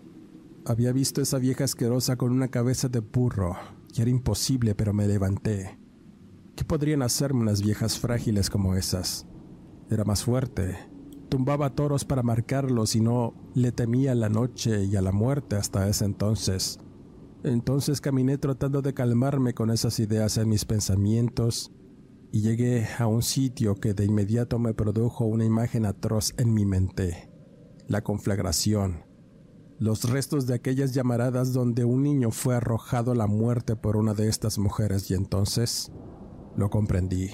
Había 0.67 0.91
visto 0.93 1.23
esa 1.23 1.39
vieja 1.39 1.63
asquerosa 1.65 2.17
con 2.17 2.33
una 2.33 2.49
cabeza 2.49 2.89
de 2.89 2.99
burro, 2.99 3.57
y 3.95 4.03
era 4.03 4.11
imposible, 4.11 4.75
pero 4.75 4.93
me 4.93 5.07
levanté. 5.07 5.79
¿Qué 6.57 6.65
podrían 6.65 7.03
hacerme 7.03 7.43
unas 7.43 7.63
viejas 7.63 8.01
frágiles 8.01 8.51
como 8.51 8.75
esas? 8.75 9.27
Era 9.91 10.05
más 10.05 10.25
fuerte. 10.25 10.77
Tumbaba 11.29 11.71
toros 11.71 12.05
para 12.05 12.25
marcarlos 12.25 12.97
y 12.97 13.01
no 13.01 13.35
le 13.55 13.71
temía 13.71 14.13
a 14.13 14.17
la 14.17 14.29
noche 14.29 14.85
y 14.85 14.97
a 14.97 15.03
la 15.03 15.13
muerte 15.13 15.55
hasta 15.55 15.89
ese 15.89 16.05
entonces. 16.05 16.81
Entonces 17.45 18.01
caminé 18.01 18.39
tratando 18.39 18.81
de 18.81 18.95
calmarme 18.95 19.53
con 19.53 19.71
esas 19.71 20.01
ideas 20.01 20.39
en 20.39 20.49
mis 20.49 20.65
pensamientos 20.65 21.71
y 22.33 22.41
llegué 22.41 22.89
a 22.99 23.07
un 23.07 23.21
sitio 23.21 23.75
que 23.75 23.93
de 23.93 24.07
inmediato 24.07 24.59
me 24.59 24.73
produjo 24.73 25.27
una 25.27 25.45
imagen 25.45 25.85
atroz 25.85 26.33
en 26.39 26.55
mi 26.55 26.65
mente. 26.65 27.31
La 27.87 28.03
conflagración, 28.03 29.05
los 29.79 30.09
restos 30.09 30.47
de 30.47 30.55
aquellas 30.55 30.95
llamaradas 30.95 31.53
donde 31.53 31.85
un 31.85 32.03
niño 32.03 32.31
fue 32.31 32.55
arrojado 32.55 33.13
a 33.13 33.15
la 33.15 33.27
muerte 33.27 33.77
por 33.77 33.99
una 33.99 34.15
de 34.15 34.29
estas 34.29 34.59
mujeres 34.59 35.11
y 35.11 35.15
entonces 35.15 35.93
lo 36.57 36.71
comprendí. 36.71 37.29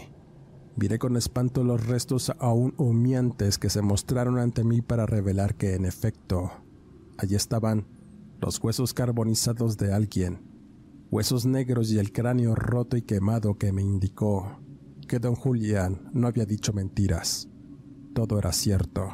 Miré 0.74 0.98
con 0.98 1.16
espanto 1.16 1.62
los 1.62 1.86
restos 1.86 2.32
aún 2.40 2.74
humeantes 2.78 3.58
que 3.58 3.70
se 3.70 3.80
mostraron 3.80 4.40
ante 4.40 4.64
mí 4.64 4.82
para 4.82 5.06
revelar 5.06 5.54
que 5.54 5.76
en 5.76 5.84
efecto 5.84 6.50
allí 7.16 7.36
estaban 7.36 7.99
los 8.40 8.62
huesos 8.62 8.94
carbonizados 8.94 9.76
de 9.76 9.92
alguien, 9.92 10.40
huesos 11.10 11.44
negros 11.46 11.90
y 11.92 11.98
el 11.98 12.12
cráneo 12.12 12.54
roto 12.54 12.96
y 12.96 13.02
quemado 13.02 13.58
que 13.58 13.72
me 13.72 13.82
indicó 13.82 14.60
que 15.06 15.18
don 15.18 15.34
Julián 15.34 16.08
no 16.12 16.28
había 16.28 16.46
dicho 16.46 16.72
mentiras. 16.72 17.48
Todo 18.14 18.38
era 18.38 18.52
cierto. 18.52 19.08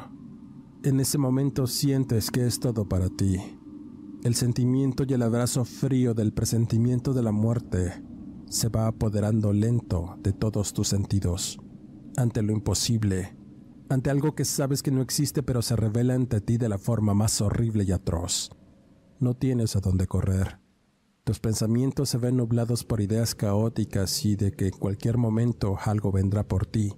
En 0.83 0.99
ese 0.99 1.17
momento 1.17 1.65
sientes 1.65 2.29
que 2.29 2.45
es 2.45 2.59
todo 2.59 2.87
para 2.87 3.09
ti. 3.09 3.37
El 4.23 4.35
sentimiento 4.35 5.05
y 5.07 5.13
el 5.13 5.23
abrazo 5.23 5.65
frío 5.65 6.13
del 6.13 6.33
presentimiento 6.33 7.13
de 7.13 7.23
la 7.23 7.31
muerte 7.31 8.03
se 8.47 8.69
va 8.69 8.87
apoderando 8.87 9.53
lento 9.53 10.17
de 10.21 10.33
todos 10.33 10.73
tus 10.73 10.87
sentidos, 10.87 11.59
ante 12.15 12.41
lo 12.41 12.53
imposible, 12.53 13.35
ante 13.89 14.09
algo 14.09 14.35
que 14.35 14.45
sabes 14.45 14.83
que 14.83 14.91
no 14.91 15.01
existe 15.01 15.43
pero 15.43 15.61
se 15.61 15.75
revela 15.75 16.13
ante 16.13 16.41
ti 16.41 16.57
de 16.57 16.69
la 16.69 16.77
forma 16.77 17.13
más 17.13 17.41
horrible 17.41 17.83
y 17.83 17.91
atroz. 17.91 18.51
No 19.19 19.33
tienes 19.33 19.75
a 19.75 19.79
dónde 19.79 20.05
correr. 20.05 20.59
Tus 21.23 21.39
pensamientos 21.39 22.09
se 22.09 22.19
ven 22.19 22.37
nublados 22.37 22.83
por 22.83 23.01
ideas 23.01 23.33
caóticas 23.33 24.23
y 24.23 24.35
de 24.35 24.51
que 24.51 24.67
en 24.67 24.77
cualquier 24.77 25.17
momento 25.17 25.75
algo 25.83 26.11
vendrá 26.11 26.47
por 26.47 26.67
ti 26.67 26.93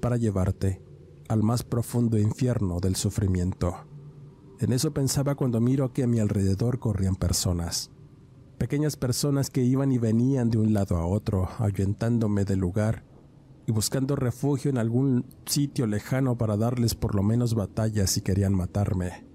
para 0.00 0.16
llevarte 0.16 0.82
al 1.28 1.42
más 1.42 1.62
profundo 1.62 2.18
infierno 2.18 2.80
del 2.80 2.96
sufrimiento. 2.96 3.74
En 4.60 4.72
eso 4.72 4.94
pensaba 4.94 5.34
cuando 5.34 5.60
miro 5.60 5.92
que 5.92 6.04
a 6.04 6.06
mi 6.06 6.20
alrededor 6.20 6.78
corrían 6.78 7.16
personas. 7.16 7.90
Pequeñas 8.56 8.96
personas 8.96 9.50
que 9.50 9.62
iban 9.62 9.92
y 9.92 9.98
venían 9.98 10.48
de 10.48 10.56
un 10.56 10.72
lado 10.72 10.96
a 10.96 11.06
otro, 11.06 11.50
ahuyentándome 11.58 12.46
del 12.46 12.60
lugar 12.60 13.04
y 13.66 13.72
buscando 13.72 14.16
refugio 14.16 14.70
en 14.70 14.78
algún 14.78 15.26
sitio 15.44 15.86
lejano 15.86 16.38
para 16.38 16.56
darles 16.56 16.94
por 16.94 17.14
lo 17.14 17.22
menos 17.22 17.54
batalla 17.54 18.06
si 18.06 18.22
querían 18.22 18.54
matarme. 18.54 19.31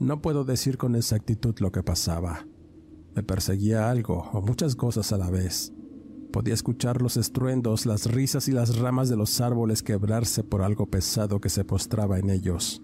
No 0.00 0.22
puedo 0.22 0.44
decir 0.44 0.78
con 0.78 0.94
exactitud 0.94 1.56
lo 1.58 1.72
que 1.72 1.82
pasaba. 1.82 2.46
Me 3.16 3.22
perseguía 3.24 3.90
algo 3.90 4.30
o 4.32 4.40
muchas 4.40 4.76
cosas 4.76 5.12
a 5.12 5.18
la 5.18 5.28
vez. 5.28 5.72
Podía 6.32 6.54
escuchar 6.54 7.02
los 7.02 7.16
estruendos, 7.16 7.84
las 7.84 8.06
risas 8.06 8.48
y 8.48 8.52
las 8.52 8.78
ramas 8.78 9.08
de 9.08 9.16
los 9.16 9.40
árboles 9.40 9.82
quebrarse 9.82 10.44
por 10.44 10.62
algo 10.62 10.86
pesado 10.86 11.40
que 11.40 11.48
se 11.48 11.64
postraba 11.64 12.18
en 12.18 12.30
ellos. 12.30 12.82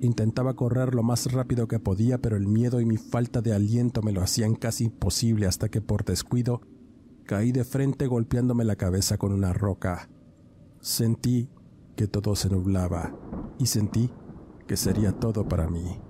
Intentaba 0.00 0.54
correr 0.54 0.94
lo 0.94 1.02
más 1.02 1.30
rápido 1.30 1.68
que 1.68 1.78
podía, 1.78 2.18
pero 2.18 2.36
el 2.36 2.48
miedo 2.48 2.80
y 2.80 2.86
mi 2.86 2.96
falta 2.96 3.42
de 3.42 3.52
aliento 3.52 4.02
me 4.02 4.12
lo 4.12 4.22
hacían 4.22 4.54
casi 4.54 4.84
imposible 4.84 5.46
hasta 5.46 5.68
que 5.68 5.82
por 5.82 6.04
descuido 6.04 6.62
caí 7.26 7.52
de 7.52 7.64
frente 7.64 8.06
golpeándome 8.08 8.64
la 8.64 8.76
cabeza 8.76 9.18
con 9.18 9.30
una 9.30 9.52
roca. 9.52 10.08
Sentí 10.80 11.48
que 11.94 12.08
todo 12.08 12.34
se 12.34 12.48
nublaba 12.48 13.14
y 13.58 13.66
sentí 13.66 14.10
que 14.66 14.76
sería 14.76 15.12
todo 15.12 15.46
para 15.46 15.68
mí, 15.68 16.00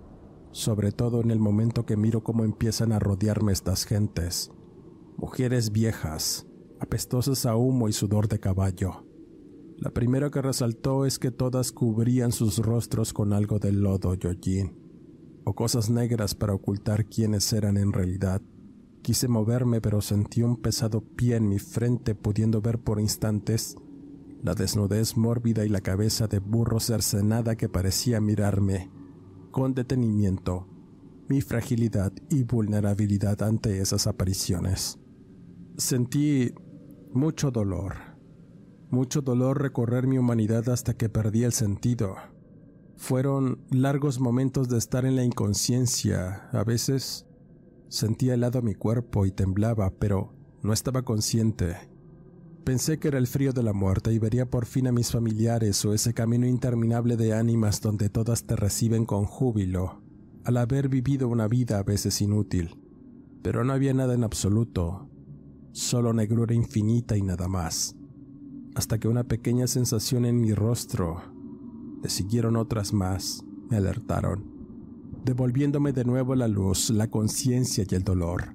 sobre 0.52 0.92
todo 0.92 1.20
en 1.20 1.30
el 1.30 1.38
momento 1.38 1.86
que 1.86 1.96
miro 1.96 2.22
cómo 2.22 2.44
empiezan 2.44 2.92
a 2.92 2.98
rodearme 2.98 3.52
estas 3.52 3.84
gentes, 3.84 4.50
mujeres 5.16 5.70
viejas, 5.70 6.46
apestosas 6.80 7.46
a 7.46 7.56
humo 7.56 7.88
y 7.88 7.92
sudor 7.92 8.28
de 8.28 8.40
caballo. 8.40 9.06
La 9.76 9.90
primera 9.90 10.30
que 10.30 10.42
resaltó 10.42 11.06
es 11.06 11.18
que 11.18 11.30
todas 11.30 11.72
cubrían 11.72 12.32
sus 12.32 12.58
rostros 12.58 13.12
con 13.12 13.32
algo 13.32 13.58
de 13.58 13.72
lodo 13.72 14.14
yoyin, 14.14 14.76
o 15.44 15.54
cosas 15.54 15.88
negras 15.88 16.34
para 16.34 16.54
ocultar 16.54 17.06
quiénes 17.06 17.52
eran 17.52 17.76
en 17.76 17.92
realidad. 17.92 18.42
Quise 19.02 19.28
moverme, 19.28 19.80
pero 19.80 20.02
sentí 20.02 20.42
un 20.42 20.56
pesado 20.56 21.00
pie 21.00 21.36
en 21.36 21.48
mi 21.48 21.58
frente, 21.58 22.14
pudiendo 22.14 22.60
ver 22.60 22.78
por 22.78 23.00
instantes 23.00 23.76
la 24.42 24.54
desnudez 24.54 25.16
mórbida 25.16 25.66
y 25.66 25.68
la 25.68 25.82
cabeza 25.82 26.26
de 26.26 26.38
burro 26.38 26.80
cercenada 26.80 27.56
que 27.56 27.68
parecía 27.68 28.20
mirarme 28.20 28.90
con 29.50 29.74
detenimiento, 29.74 30.66
mi 31.28 31.40
fragilidad 31.40 32.12
y 32.28 32.44
vulnerabilidad 32.44 33.42
ante 33.42 33.80
esas 33.80 34.06
apariciones. 34.06 34.98
Sentí 35.76 36.52
mucho 37.12 37.50
dolor 37.50 38.10
mucho 38.90 39.22
dolor 39.22 39.62
recorrer 39.62 40.06
mi 40.06 40.18
humanidad 40.18 40.68
hasta 40.68 40.94
que 40.94 41.08
perdí 41.08 41.44
el 41.44 41.52
sentido. 41.52 42.16
Fueron 42.96 43.64
largos 43.70 44.20
momentos 44.20 44.68
de 44.68 44.78
estar 44.78 45.04
en 45.04 45.16
la 45.16 45.24
inconsciencia. 45.24 46.48
A 46.52 46.64
veces 46.64 47.26
sentía 47.88 48.34
helado 48.34 48.62
mi 48.62 48.74
cuerpo 48.74 49.26
y 49.26 49.30
temblaba, 49.30 49.90
pero 49.98 50.34
no 50.62 50.72
estaba 50.72 51.02
consciente. 51.02 51.89
Pensé 52.64 52.98
que 52.98 53.08
era 53.08 53.18
el 53.18 53.26
frío 53.26 53.52
de 53.52 53.62
la 53.62 53.72
muerte 53.72 54.12
y 54.12 54.18
vería 54.18 54.48
por 54.48 54.66
fin 54.66 54.86
a 54.86 54.92
mis 54.92 55.10
familiares 55.10 55.84
o 55.84 55.94
ese 55.94 56.14
camino 56.14 56.46
interminable 56.46 57.16
de 57.16 57.32
ánimas 57.32 57.80
donde 57.80 58.08
todas 58.08 58.44
te 58.44 58.56
reciben 58.56 59.04
con 59.04 59.24
júbilo, 59.24 60.02
al 60.44 60.56
haber 60.56 60.88
vivido 60.88 61.28
una 61.28 61.48
vida 61.48 61.78
a 61.78 61.82
veces 61.82 62.20
inútil. 62.20 62.76
Pero 63.42 63.64
no 63.64 63.72
había 63.72 63.94
nada 63.94 64.14
en 64.14 64.24
absoluto, 64.24 65.08
solo 65.72 66.12
negrura 66.12 66.54
infinita 66.54 67.16
y 67.16 67.22
nada 67.22 67.48
más 67.48 67.96
hasta 68.74 68.98
que 68.98 69.08
una 69.08 69.24
pequeña 69.24 69.66
sensación 69.66 70.24
en 70.24 70.40
mi 70.40 70.54
rostro, 70.54 71.20
le 72.02 72.08
siguieron 72.08 72.56
otras 72.56 72.92
más, 72.92 73.44
me 73.68 73.76
alertaron, 73.76 74.44
devolviéndome 75.24 75.92
de 75.92 76.04
nuevo 76.04 76.34
la 76.34 76.48
luz, 76.48 76.90
la 76.90 77.08
conciencia 77.08 77.84
y 77.88 77.94
el 77.94 78.04
dolor. 78.04 78.54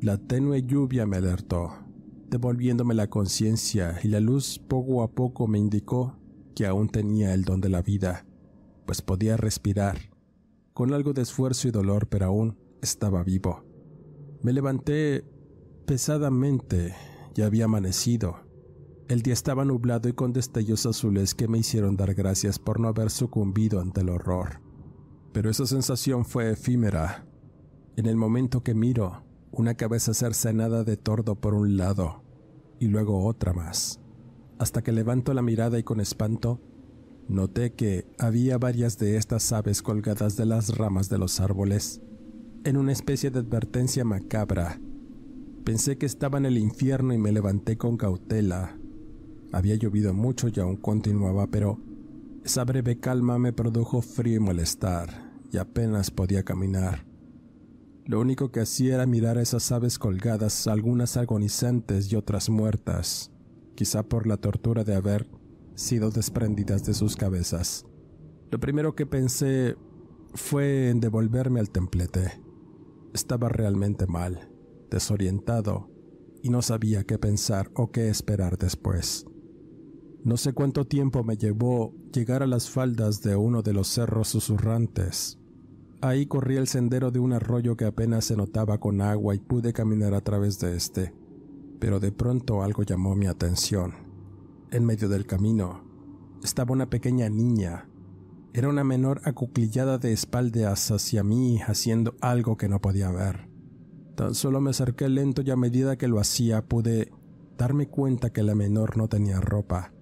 La 0.00 0.16
tenue 0.16 0.62
lluvia 0.62 1.04
me 1.04 1.18
alertó, 1.18 1.72
devolviéndome 2.30 2.94
la 2.94 3.10
conciencia 3.10 3.98
y 4.02 4.08
la 4.08 4.20
luz 4.20 4.58
poco 4.58 5.02
a 5.02 5.10
poco 5.10 5.46
me 5.48 5.58
indicó 5.58 6.16
que 6.54 6.66
aún 6.66 6.88
tenía 6.88 7.34
el 7.34 7.44
don 7.44 7.60
de 7.60 7.68
la 7.68 7.82
vida, 7.82 8.24
pues 8.86 9.02
podía 9.02 9.36
respirar, 9.36 9.98
con 10.72 10.94
algo 10.94 11.12
de 11.12 11.22
esfuerzo 11.22 11.68
y 11.68 11.70
dolor, 11.72 12.08
pero 12.08 12.26
aún 12.26 12.56
estaba 12.80 13.22
vivo. 13.24 13.64
Me 14.42 14.52
levanté 14.52 15.24
pesadamente, 15.86 16.94
ya 17.34 17.46
había 17.46 17.64
amanecido, 17.66 18.36
el 19.08 19.22
día 19.22 19.34
estaba 19.34 19.64
nublado 19.64 20.08
y 20.08 20.12
con 20.12 20.32
destellos 20.32 20.86
azules 20.86 21.34
que 21.34 21.48
me 21.48 21.58
hicieron 21.58 21.96
dar 21.96 22.14
gracias 22.14 22.60
por 22.60 22.78
no 22.78 22.86
haber 22.86 23.10
sucumbido 23.10 23.80
ante 23.80 24.02
el 24.02 24.08
horror. 24.08 24.60
Pero 25.32 25.50
esa 25.50 25.66
sensación 25.66 26.24
fue 26.24 26.52
efímera. 26.52 27.26
En 27.96 28.06
el 28.06 28.14
momento 28.14 28.62
que 28.62 28.72
miro, 28.72 29.24
una 29.52 29.74
cabeza 29.74 30.14
cercenada 30.14 30.84
de 30.84 30.96
tordo 30.96 31.34
por 31.34 31.54
un 31.54 31.76
lado 31.76 32.22
y 32.78 32.86
luego 32.86 33.24
otra 33.24 33.52
más. 33.52 34.00
Hasta 34.58 34.82
que 34.82 34.92
levanto 34.92 35.34
la 35.34 35.42
mirada 35.42 35.78
y 35.78 35.82
con 35.82 36.00
espanto, 36.00 36.60
noté 37.28 37.72
que 37.72 38.06
había 38.18 38.58
varias 38.58 38.98
de 38.98 39.16
estas 39.16 39.52
aves 39.52 39.82
colgadas 39.82 40.36
de 40.36 40.46
las 40.46 40.76
ramas 40.76 41.08
de 41.08 41.18
los 41.18 41.40
árboles, 41.40 42.02
en 42.64 42.76
una 42.76 42.92
especie 42.92 43.30
de 43.30 43.38
advertencia 43.38 44.04
macabra. 44.04 44.80
Pensé 45.64 45.98
que 45.98 46.06
estaba 46.06 46.38
en 46.38 46.46
el 46.46 46.58
infierno 46.58 47.14
y 47.14 47.18
me 47.18 47.32
levanté 47.32 47.76
con 47.76 47.96
cautela, 47.96 48.76
había 49.52 49.74
llovido 49.74 50.14
mucho 50.14 50.48
y 50.48 50.60
aún 50.60 50.76
continuaba, 50.76 51.46
pero 51.48 51.80
esa 52.44 52.64
breve 52.64 52.98
calma 52.98 53.38
me 53.38 53.52
produjo 53.52 54.00
frío 54.00 54.36
y 54.36 54.40
malestar, 54.40 55.32
y 55.52 55.58
apenas 55.58 56.10
podía 56.10 56.42
caminar. 56.44 57.09
Lo 58.10 58.18
único 58.18 58.50
que 58.50 58.58
hacía 58.58 58.96
era 58.96 59.06
mirar 59.06 59.38
a 59.38 59.42
esas 59.42 59.70
aves 59.70 59.96
colgadas, 59.96 60.66
algunas 60.66 61.16
agonizantes 61.16 62.10
y 62.10 62.16
otras 62.16 62.50
muertas, 62.50 63.30
quizá 63.76 64.02
por 64.02 64.26
la 64.26 64.36
tortura 64.36 64.82
de 64.82 64.96
haber 64.96 65.28
sido 65.76 66.10
desprendidas 66.10 66.84
de 66.84 66.94
sus 66.94 67.14
cabezas. 67.14 67.86
Lo 68.50 68.58
primero 68.58 68.96
que 68.96 69.06
pensé 69.06 69.76
fue 70.34 70.90
en 70.90 70.98
devolverme 70.98 71.60
al 71.60 71.70
templete. 71.70 72.42
Estaba 73.14 73.48
realmente 73.48 74.08
mal, 74.08 74.50
desorientado, 74.90 75.88
y 76.42 76.50
no 76.50 76.62
sabía 76.62 77.04
qué 77.04 77.16
pensar 77.16 77.70
o 77.76 77.92
qué 77.92 78.08
esperar 78.08 78.58
después. 78.58 79.24
No 80.24 80.36
sé 80.36 80.52
cuánto 80.52 80.84
tiempo 80.84 81.22
me 81.22 81.36
llevó 81.36 81.94
llegar 82.12 82.42
a 82.42 82.48
las 82.48 82.70
faldas 82.70 83.22
de 83.22 83.36
uno 83.36 83.62
de 83.62 83.72
los 83.72 83.86
cerros 83.86 84.26
susurrantes. 84.26 85.39
Ahí 86.02 86.24
corrí 86.24 86.56
el 86.56 86.66
sendero 86.66 87.10
de 87.10 87.18
un 87.18 87.34
arroyo 87.34 87.76
que 87.76 87.84
apenas 87.84 88.24
se 88.24 88.36
notaba 88.36 88.78
con 88.78 89.02
agua 89.02 89.34
y 89.34 89.38
pude 89.38 89.74
caminar 89.74 90.14
a 90.14 90.22
través 90.22 90.58
de 90.58 90.74
este. 90.74 91.12
Pero 91.78 92.00
de 92.00 92.10
pronto 92.10 92.62
algo 92.62 92.84
llamó 92.84 93.14
mi 93.14 93.26
atención. 93.26 93.92
En 94.70 94.86
medio 94.86 95.10
del 95.10 95.26
camino 95.26 95.82
estaba 96.42 96.72
una 96.72 96.88
pequeña 96.88 97.28
niña. 97.28 97.86
Era 98.54 98.70
una 98.70 98.82
menor 98.82 99.20
acuclillada 99.24 99.98
de 99.98 100.12
espaldas 100.12 100.90
hacia 100.90 101.22
mí 101.22 101.60
haciendo 101.60 102.14
algo 102.22 102.56
que 102.56 102.68
no 102.68 102.80
podía 102.80 103.10
ver. 103.10 103.50
Tan 104.14 104.34
solo 104.34 104.60
me 104.62 104.70
acerqué 104.70 105.08
lento 105.10 105.42
y 105.42 105.50
a 105.50 105.56
medida 105.56 105.98
que 105.98 106.08
lo 106.08 106.18
hacía 106.18 106.62
pude 106.66 107.12
darme 107.58 107.88
cuenta 107.88 108.32
que 108.32 108.42
la 108.42 108.54
menor 108.54 108.96
no 108.96 109.08
tenía 109.08 109.38
ropa. 109.38 109.92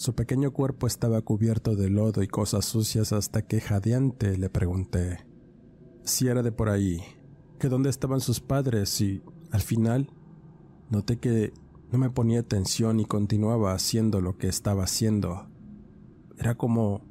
Su 0.00 0.14
pequeño 0.14 0.50
cuerpo 0.54 0.86
estaba 0.86 1.20
cubierto 1.20 1.76
de 1.76 1.90
lodo 1.90 2.22
y 2.22 2.26
cosas 2.26 2.64
sucias 2.64 3.12
hasta 3.12 3.42
que 3.42 3.60
jadeante 3.60 4.38
le 4.38 4.48
pregunté 4.48 5.26
si 6.04 6.28
era 6.28 6.42
de 6.42 6.52
por 6.52 6.70
ahí, 6.70 7.02
que 7.58 7.68
dónde 7.68 7.90
estaban 7.90 8.20
sus 8.20 8.40
padres 8.40 8.98
y, 9.02 9.22
al 9.50 9.60
final, 9.60 10.08
noté 10.88 11.18
que 11.18 11.52
no 11.92 11.98
me 11.98 12.08
ponía 12.08 12.40
atención 12.40 12.98
y 12.98 13.04
continuaba 13.04 13.74
haciendo 13.74 14.22
lo 14.22 14.38
que 14.38 14.48
estaba 14.48 14.84
haciendo. 14.84 15.50
Era 16.38 16.54
como 16.54 17.02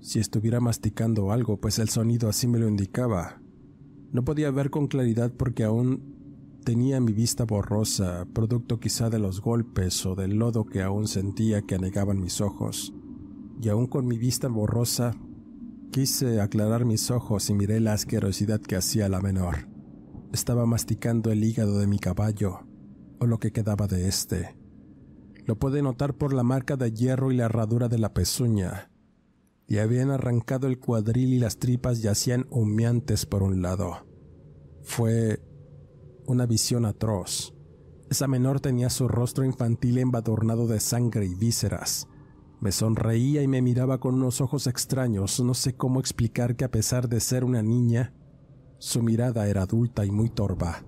si 0.00 0.18
estuviera 0.18 0.60
masticando 0.60 1.32
algo, 1.32 1.60
pues 1.60 1.78
el 1.78 1.90
sonido 1.90 2.30
así 2.30 2.48
me 2.48 2.58
lo 2.58 2.68
indicaba. 2.68 3.42
No 4.12 4.24
podía 4.24 4.50
ver 4.50 4.70
con 4.70 4.86
claridad 4.86 5.30
porque 5.30 5.64
aún 5.64 6.19
tenía 6.60 7.00
mi 7.00 7.12
vista 7.12 7.44
borrosa, 7.44 8.26
producto 8.32 8.78
quizá 8.78 9.10
de 9.10 9.18
los 9.18 9.40
golpes 9.40 10.04
o 10.06 10.14
del 10.14 10.36
lodo 10.36 10.64
que 10.64 10.82
aún 10.82 11.08
sentía 11.08 11.62
que 11.62 11.74
anegaban 11.74 12.20
mis 12.20 12.40
ojos. 12.40 12.94
Y 13.60 13.68
aún 13.68 13.86
con 13.86 14.06
mi 14.06 14.18
vista 14.18 14.48
borrosa, 14.48 15.16
quise 15.90 16.40
aclarar 16.40 16.84
mis 16.84 17.10
ojos 17.10 17.50
y 17.50 17.54
miré 17.54 17.80
la 17.80 17.92
asquerosidad 17.92 18.60
que 18.60 18.76
hacía 18.76 19.08
la 19.08 19.20
menor. 19.20 19.68
Estaba 20.32 20.66
masticando 20.66 21.32
el 21.32 21.42
hígado 21.42 21.78
de 21.78 21.86
mi 21.86 21.98
caballo, 21.98 22.60
o 23.18 23.26
lo 23.26 23.38
que 23.38 23.52
quedaba 23.52 23.86
de 23.86 24.06
este. 24.06 24.56
Lo 25.44 25.58
pude 25.58 25.82
notar 25.82 26.14
por 26.14 26.32
la 26.32 26.42
marca 26.42 26.76
de 26.76 26.92
hierro 26.92 27.32
y 27.32 27.36
la 27.36 27.46
herradura 27.46 27.88
de 27.88 27.98
la 27.98 28.14
pezuña. 28.14 28.90
Y 29.66 29.78
habían 29.78 30.10
arrancado 30.10 30.68
el 30.68 30.78
cuadril 30.78 31.34
y 31.34 31.38
las 31.38 31.58
tripas 31.58 32.02
yacían 32.02 32.46
humeantes 32.50 33.26
por 33.26 33.42
un 33.42 33.62
lado. 33.62 34.06
Fue 34.82 35.40
una 36.30 36.46
visión 36.46 36.84
atroz. 36.84 37.54
Esa 38.08 38.26
menor 38.26 38.60
tenía 38.60 38.90
su 38.90 39.08
rostro 39.08 39.44
infantil 39.44 39.98
embadurnado 39.98 40.66
de 40.66 40.80
sangre 40.80 41.26
y 41.26 41.34
vísceras. 41.34 42.08
Me 42.60 42.72
sonreía 42.72 43.42
y 43.42 43.48
me 43.48 43.62
miraba 43.62 43.98
con 43.98 44.16
unos 44.16 44.40
ojos 44.40 44.66
extraños. 44.66 45.40
No 45.40 45.54
sé 45.54 45.76
cómo 45.76 45.98
explicar 46.00 46.56
que 46.56 46.64
a 46.64 46.70
pesar 46.70 47.08
de 47.08 47.20
ser 47.20 47.44
una 47.44 47.62
niña, 47.62 48.14
su 48.78 49.02
mirada 49.02 49.48
era 49.48 49.62
adulta 49.62 50.04
y 50.04 50.10
muy 50.10 50.28
torva. 50.28 50.84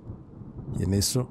Y 0.79 0.83
en 0.83 0.95
eso, 0.95 1.31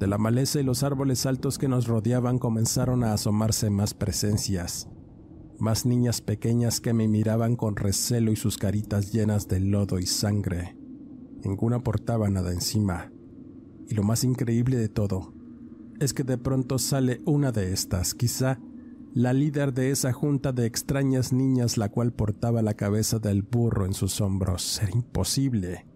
de 0.00 0.06
la 0.06 0.18
maleza 0.18 0.60
y 0.60 0.64
los 0.64 0.82
árboles 0.82 1.26
altos 1.26 1.58
que 1.58 1.68
nos 1.68 1.86
rodeaban 1.86 2.38
comenzaron 2.38 3.04
a 3.04 3.12
asomarse 3.12 3.70
más 3.70 3.94
presencias, 3.94 4.88
más 5.60 5.86
niñas 5.86 6.20
pequeñas 6.20 6.80
que 6.80 6.92
me 6.92 7.06
miraban 7.06 7.54
con 7.54 7.76
recelo 7.76 8.32
y 8.32 8.36
sus 8.36 8.58
caritas 8.58 9.12
llenas 9.12 9.46
de 9.46 9.60
lodo 9.60 9.98
y 9.98 10.06
sangre. 10.06 10.76
Ninguna 11.44 11.80
portaba 11.84 12.30
nada 12.30 12.52
encima. 12.52 13.11
Y 13.88 13.94
lo 13.94 14.02
más 14.02 14.24
increíble 14.24 14.76
de 14.76 14.88
todo 14.88 15.32
es 16.00 16.14
que 16.14 16.24
de 16.24 16.38
pronto 16.38 16.78
sale 16.78 17.20
una 17.24 17.52
de 17.52 17.72
estas, 17.72 18.14
quizá 18.14 18.58
la 19.14 19.32
líder 19.34 19.74
de 19.74 19.90
esa 19.90 20.12
junta 20.12 20.52
de 20.52 20.64
extrañas 20.64 21.32
niñas 21.32 21.76
la 21.76 21.90
cual 21.90 22.12
portaba 22.12 22.62
la 22.62 22.74
cabeza 22.74 23.18
del 23.18 23.42
burro 23.42 23.84
en 23.84 23.92
sus 23.92 24.20
hombros. 24.22 24.80
Era 24.82 24.92
imposible. 24.92 25.86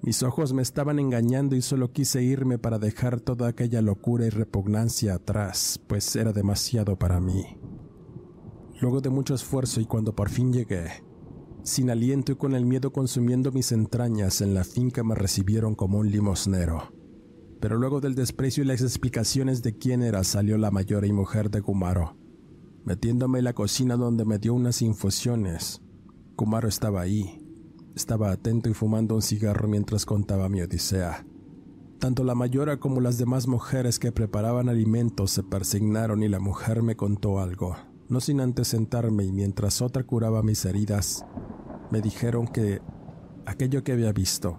Mis 0.00 0.22
ojos 0.22 0.52
me 0.52 0.62
estaban 0.62 0.98
engañando 0.98 1.56
y 1.56 1.62
solo 1.62 1.92
quise 1.92 2.22
irme 2.22 2.58
para 2.58 2.78
dejar 2.78 3.20
toda 3.20 3.48
aquella 3.48 3.82
locura 3.82 4.26
y 4.26 4.30
repugnancia 4.30 5.14
atrás, 5.14 5.80
pues 5.86 6.14
era 6.16 6.32
demasiado 6.32 6.98
para 6.98 7.20
mí. 7.20 7.58
Luego 8.80 9.00
de 9.00 9.10
mucho 9.10 9.34
esfuerzo 9.34 9.80
y 9.80 9.86
cuando 9.86 10.14
por 10.14 10.28
fin 10.28 10.52
llegué, 10.52 11.04
sin 11.62 11.90
aliento 11.90 12.32
y 12.32 12.36
con 12.36 12.54
el 12.54 12.64
miedo 12.64 12.92
consumiendo 12.92 13.52
mis 13.52 13.70
entrañas, 13.70 14.40
en 14.40 14.54
la 14.54 14.64
finca 14.64 15.04
me 15.04 15.14
recibieron 15.14 15.74
como 15.76 15.98
un 15.98 16.10
limosnero. 16.10 17.01
Pero 17.62 17.78
luego 17.78 18.00
del 18.00 18.16
desprecio 18.16 18.64
y 18.64 18.66
las 18.66 18.80
explicaciones 18.80 19.62
de 19.62 19.78
quién 19.78 20.02
era, 20.02 20.24
salió 20.24 20.58
la 20.58 20.72
mayor 20.72 21.06
y 21.06 21.12
mujer 21.12 21.48
de 21.48 21.62
Kumaro, 21.62 22.16
metiéndome 22.84 23.38
en 23.38 23.44
la 23.44 23.52
cocina 23.52 23.94
donde 23.94 24.24
me 24.24 24.40
dio 24.40 24.52
unas 24.52 24.82
infusiones. 24.82 25.80
Kumaro 26.34 26.66
estaba 26.66 27.02
ahí. 27.02 27.38
Estaba 27.94 28.32
atento 28.32 28.68
y 28.68 28.74
fumando 28.74 29.14
un 29.14 29.22
cigarro 29.22 29.68
mientras 29.68 30.04
contaba 30.04 30.48
mi 30.48 30.60
odisea. 30.60 31.24
Tanto 32.00 32.24
la 32.24 32.34
mayora 32.34 32.80
como 32.80 33.00
las 33.00 33.16
demás 33.16 33.46
mujeres 33.46 34.00
que 34.00 34.10
preparaban 34.10 34.68
alimentos 34.68 35.30
se 35.30 35.44
persignaron 35.44 36.24
y 36.24 36.28
la 36.28 36.40
mujer 36.40 36.82
me 36.82 36.96
contó 36.96 37.38
algo, 37.38 37.76
no 38.08 38.18
sin 38.18 38.40
antes 38.40 38.66
sentarme 38.66 39.24
y 39.24 39.30
mientras 39.30 39.82
otra 39.82 40.02
curaba 40.02 40.42
mis 40.42 40.64
heridas, 40.64 41.24
me 41.92 42.00
dijeron 42.00 42.48
que 42.48 42.80
aquello 43.46 43.84
que 43.84 43.92
había 43.92 44.12
visto 44.12 44.58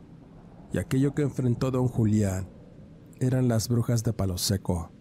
y 0.71 0.77
aquello 0.77 1.13
que 1.13 1.23
enfrentó 1.23 1.69
don 1.69 1.89
Julián 1.89 2.52
eran 3.23 3.47
las 3.47 3.69
brujas 3.69 4.03
de 4.03 4.13
Palo 4.13 4.37
Seco, 4.37 4.91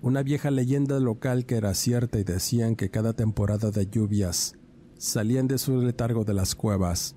una 0.00 0.22
vieja 0.22 0.50
leyenda 0.50 0.98
local 1.00 1.46
que 1.46 1.56
era 1.56 1.74
cierta 1.74 2.18
y 2.18 2.24
decían 2.24 2.76
que 2.76 2.90
cada 2.90 3.12
temporada 3.12 3.70
de 3.70 3.86
lluvias 3.86 4.54
salían 4.96 5.48
de 5.48 5.58
su 5.58 5.80
letargo 5.80 6.24
de 6.24 6.34
las 6.34 6.54
cuevas. 6.54 7.16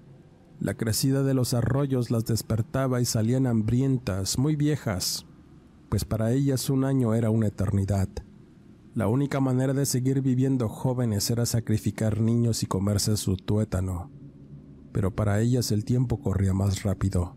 La 0.60 0.76
crecida 0.76 1.24
de 1.24 1.34
los 1.34 1.54
arroyos 1.54 2.12
las 2.12 2.26
despertaba 2.26 3.02
y 3.02 3.06
salían 3.06 3.48
hambrientas, 3.48 4.38
muy 4.38 4.56
viejas, 4.56 5.26
pues 5.90 6.06
para 6.06 6.32
ellas 6.32 6.70
un 6.70 6.84
año 6.84 7.14
era 7.14 7.30
una 7.30 7.48
eternidad. 7.48 8.10
La 8.94 9.08
única 9.08 9.40
manera 9.40 9.74
de 9.74 9.86
seguir 9.86 10.22
viviendo 10.22 10.70
jóvenes 10.70 11.30
era 11.30 11.46
sacrificar 11.46 12.20
niños 12.20 12.64
y 12.64 12.66
comerse 12.66 13.18
su 13.18 13.38
tuétano 13.38 14.12
pero 14.92 15.16
para 15.16 15.40
ellas 15.40 15.72
el 15.72 15.86
tiempo 15.86 16.20
corría 16.20 16.54
más 16.54 16.84
rápido, 16.84 17.36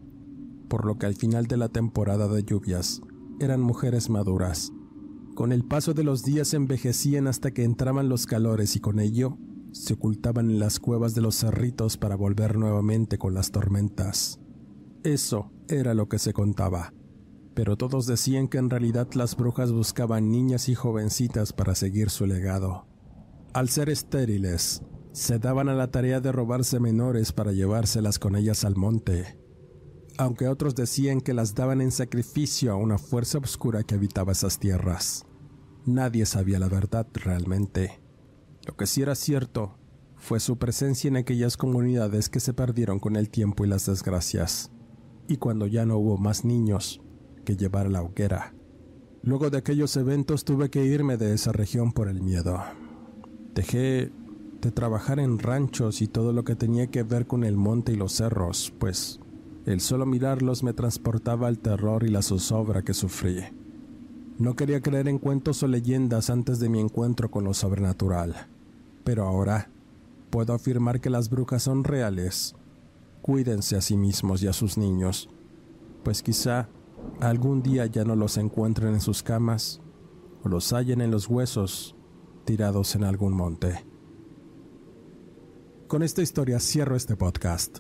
por 0.75 0.87
lo 0.87 0.99
que 0.99 1.07
al 1.07 1.15
final 1.15 1.47
de 1.47 1.57
la 1.57 1.69
temporada 1.69 2.27
de 2.27 2.43
lluvias 2.43 3.01
eran 3.39 3.61
mujeres 3.61 4.11
maduras. 4.11 4.73
Con 5.37 5.53
el 5.53 5.65
paso 5.65 5.95
de 5.95 6.03
los 6.03 6.25
días 6.25 6.53
envejecían 6.53 7.29
hasta 7.29 7.53
que 7.53 7.63
entraban 7.63 8.09
los 8.09 8.27
calores 8.27 8.75
y 8.75 8.81
con 8.81 8.99
ello 8.99 9.39
se 9.71 9.95
ocultaban 9.95 10.51
en 10.51 10.59
las 10.59 10.81
cuevas 10.81 11.15
de 11.15 11.21
los 11.21 11.37
cerritos 11.37 11.97
para 11.97 12.17
volver 12.17 12.59
nuevamente 12.59 13.19
con 13.19 13.35
las 13.35 13.53
tormentas. 13.53 14.41
Eso 15.05 15.53
era 15.69 15.95
lo 15.95 16.09
que 16.09 16.19
se 16.19 16.33
contaba, 16.33 16.93
pero 17.55 17.77
todos 17.77 18.07
decían 18.07 18.49
que 18.49 18.59
en 18.59 18.69
realidad 18.69 19.07
las 19.15 19.37
brujas 19.37 19.71
buscaban 19.71 20.33
niñas 20.33 20.69
y 20.69 20.75
jovencitas 20.75 21.53
para 21.53 21.77
seguir 21.77 22.11
su 22.11 22.27
legado. 22.27 22.89
Al 23.53 23.69
ser 23.69 23.91
estériles, 23.91 24.83
se 25.13 25.39
daban 25.39 25.69
a 25.69 25.75
la 25.75 25.93
tarea 25.93 26.19
de 26.19 26.33
robarse 26.33 26.81
menores 26.81 27.31
para 27.31 27.53
llevárselas 27.53 28.19
con 28.19 28.35
ellas 28.35 28.65
al 28.65 28.75
monte, 28.75 29.39
aunque 30.16 30.48
otros 30.48 30.74
decían 30.74 31.20
que 31.20 31.35
las 31.35 31.55
daban 31.55 31.81
en 31.81 31.90
sacrificio 31.90 32.72
a 32.72 32.77
una 32.77 32.98
fuerza 32.98 33.38
oscura 33.38 33.83
que 33.83 33.94
habitaba 33.94 34.33
esas 34.33 34.59
tierras. 34.59 35.27
Nadie 35.87 36.27
sabía 36.27 36.59
la 36.59 36.68
verdad 36.68 37.07
realmente. 37.12 38.00
Lo 38.66 38.77
que 38.77 38.87
sí 38.87 39.03
era 39.03 39.14
cierto 39.14 39.77
fue 40.16 40.40
su 40.40 40.57
presencia 40.57 41.09
en 41.09 41.16
aquellas 41.16 41.57
comunidades 41.57 42.29
que 42.29 42.41
se 42.41 42.55
perdieron 42.55 42.99
con 42.99 43.16
el 43.16 43.28
tiempo 43.28 43.64
y 43.64 43.68
las 43.68 43.86
desgracias, 43.86 44.70
y 45.28 45.36
cuando 45.36 45.66
ya 45.66 45.84
no 45.84 45.99
hubo 45.99 46.16
más 46.16 46.45
niños 46.45 47.03
que 47.45 47.57
llevar 47.57 47.86
a 47.86 47.91
la 47.91 48.03
hoguera. 48.03 48.55
Luego 49.22 49.51
de 49.51 49.59
aquellos 49.59 49.97
eventos 49.97 50.45
tuve 50.45 50.70
que 50.70 50.84
irme 50.84 51.16
de 51.16 51.34
esa 51.34 51.53
región 51.53 51.93
por 51.93 52.09
el 52.09 52.22
miedo. 52.22 52.62
Dejé 53.55 54.12
de 54.61 54.70
trabajar 54.70 55.18
en 55.18 55.39
ranchos 55.39 56.01
y 56.01 56.09
todo 56.09 56.32
lo 56.32 56.45
que 56.45 56.57
tenía 56.57 56.86
que 56.86 57.03
ver 57.03 57.26
con 57.26 57.45
el 57.45 57.57
monte 57.57 57.93
y 57.93 57.97
los 57.97 58.12
cerros, 58.12 58.72
pues 58.78 59.20
el 59.67 59.81
solo 59.81 60.05
mirarlos 60.05 60.62
me 60.62 60.75
transportaba 60.75 61.49
al 61.49 61.59
terror 61.59 62.05
y 62.05 62.09
la 62.09 62.23
zozobra 62.23 62.83
que 62.83 62.93
sufrí. 62.93 63.41
No 64.39 64.57
quería 64.57 64.81
creer 64.81 65.09
en 65.09 65.19
cuentos 65.19 65.62
o 65.62 65.69
leyendas 65.69 66.29
antes 66.29 66.59
de 66.59 66.69
mi 66.69 66.81
encuentro 66.81 67.31
con 67.31 67.45
lo 67.45 67.55
sobrenatural, 67.55 68.35
pero 69.05 69.25
ahora 69.27 69.71
puedo 70.31 70.53
afirmar 70.53 71.01
que 71.01 71.09
las 71.09 71.31
brujas 71.31 71.62
son 71.62 71.85
reales. 71.85 72.57
Cuídense 73.23 73.77
a 73.77 73.81
sí 73.81 73.97
mismos 73.97 74.43
y 74.43 74.49
a 74.49 74.53
sus 74.53 74.77
niños, 74.77 75.31
pues 76.03 76.23
quizá 76.23 76.69
algún 77.21 77.62
día 77.62 77.87
ya 77.87 78.05
no 78.05 78.17
los 78.17 78.37
encuentren 78.37 78.95
en 78.95 79.01
sus 79.01 79.23
camas 79.23 79.81
o 80.43 80.49
los 80.49 80.73
hallen 80.73 81.01
en 81.01 81.11
los 81.11 81.29
huesos 81.29 81.95
tirados 82.45 82.95
en 82.97 83.05
algún 83.05 83.33
monte. 83.33 83.87
Con 85.87 86.03
esta 86.03 86.23
historia 86.23 86.61
cierro 86.61 86.97
este 86.97 87.17
podcast. 87.17 87.79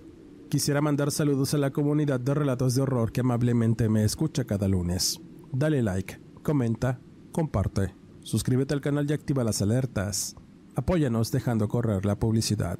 Quisiera 0.54 0.80
mandar 0.80 1.10
saludos 1.10 1.52
a 1.54 1.58
la 1.58 1.72
comunidad 1.72 2.20
de 2.20 2.32
relatos 2.32 2.76
de 2.76 2.82
horror 2.82 3.10
que 3.10 3.22
amablemente 3.22 3.88
me 3.88 4.04
escucha 4.04 4.44
cada 4.44 4.68
lunes. 4.68 5.20
Dale 5.50 5.82
like, 5.82 6.20
comenta, 6.44 7.00
comparte, 7.32 7.92
suscríbete 8.20 8.72
al 8.72 8.80
canal 8.80 9.10
y 9.10 9.14
activa 9.14 9.42
las 9.42 9.62
alertas. 9.62 10.36
Apóyanos 10.76 11.32
dejando 11.32 11.66
correr 11.66 12.06
la 12.06 12.20
publicidad. 12.20 12.78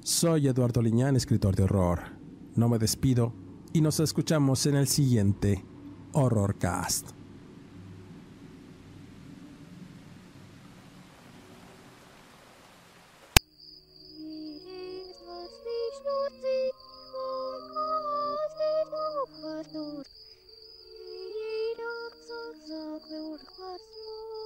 Soy 0.00 0.48
Eduardo 0.48 0.82
Liñán, 0.82 1.14
escritor 1.14 1.54
de 1.54 1.62
horror. 1.62 2.00
No 2.56 2.68
me 2.68 2.80
despido 2.80 3.32
y 3.72 3.82
nos 3.82 4.00
escuchamos 4.00 4.66
en 4.66 4.74
el 4.74 4.88
siguiente 4.88 5.64
Horrorcast. 6.10 7.15
Lord. 19.76 20.08
Ye 21.36 21.74
dogs 21.76 22.30
of 22.40 22.56
Zog, 22.66 23.02
Lord, 23.10 23.40
what's 23.58 23.96
more? 24.06 24.45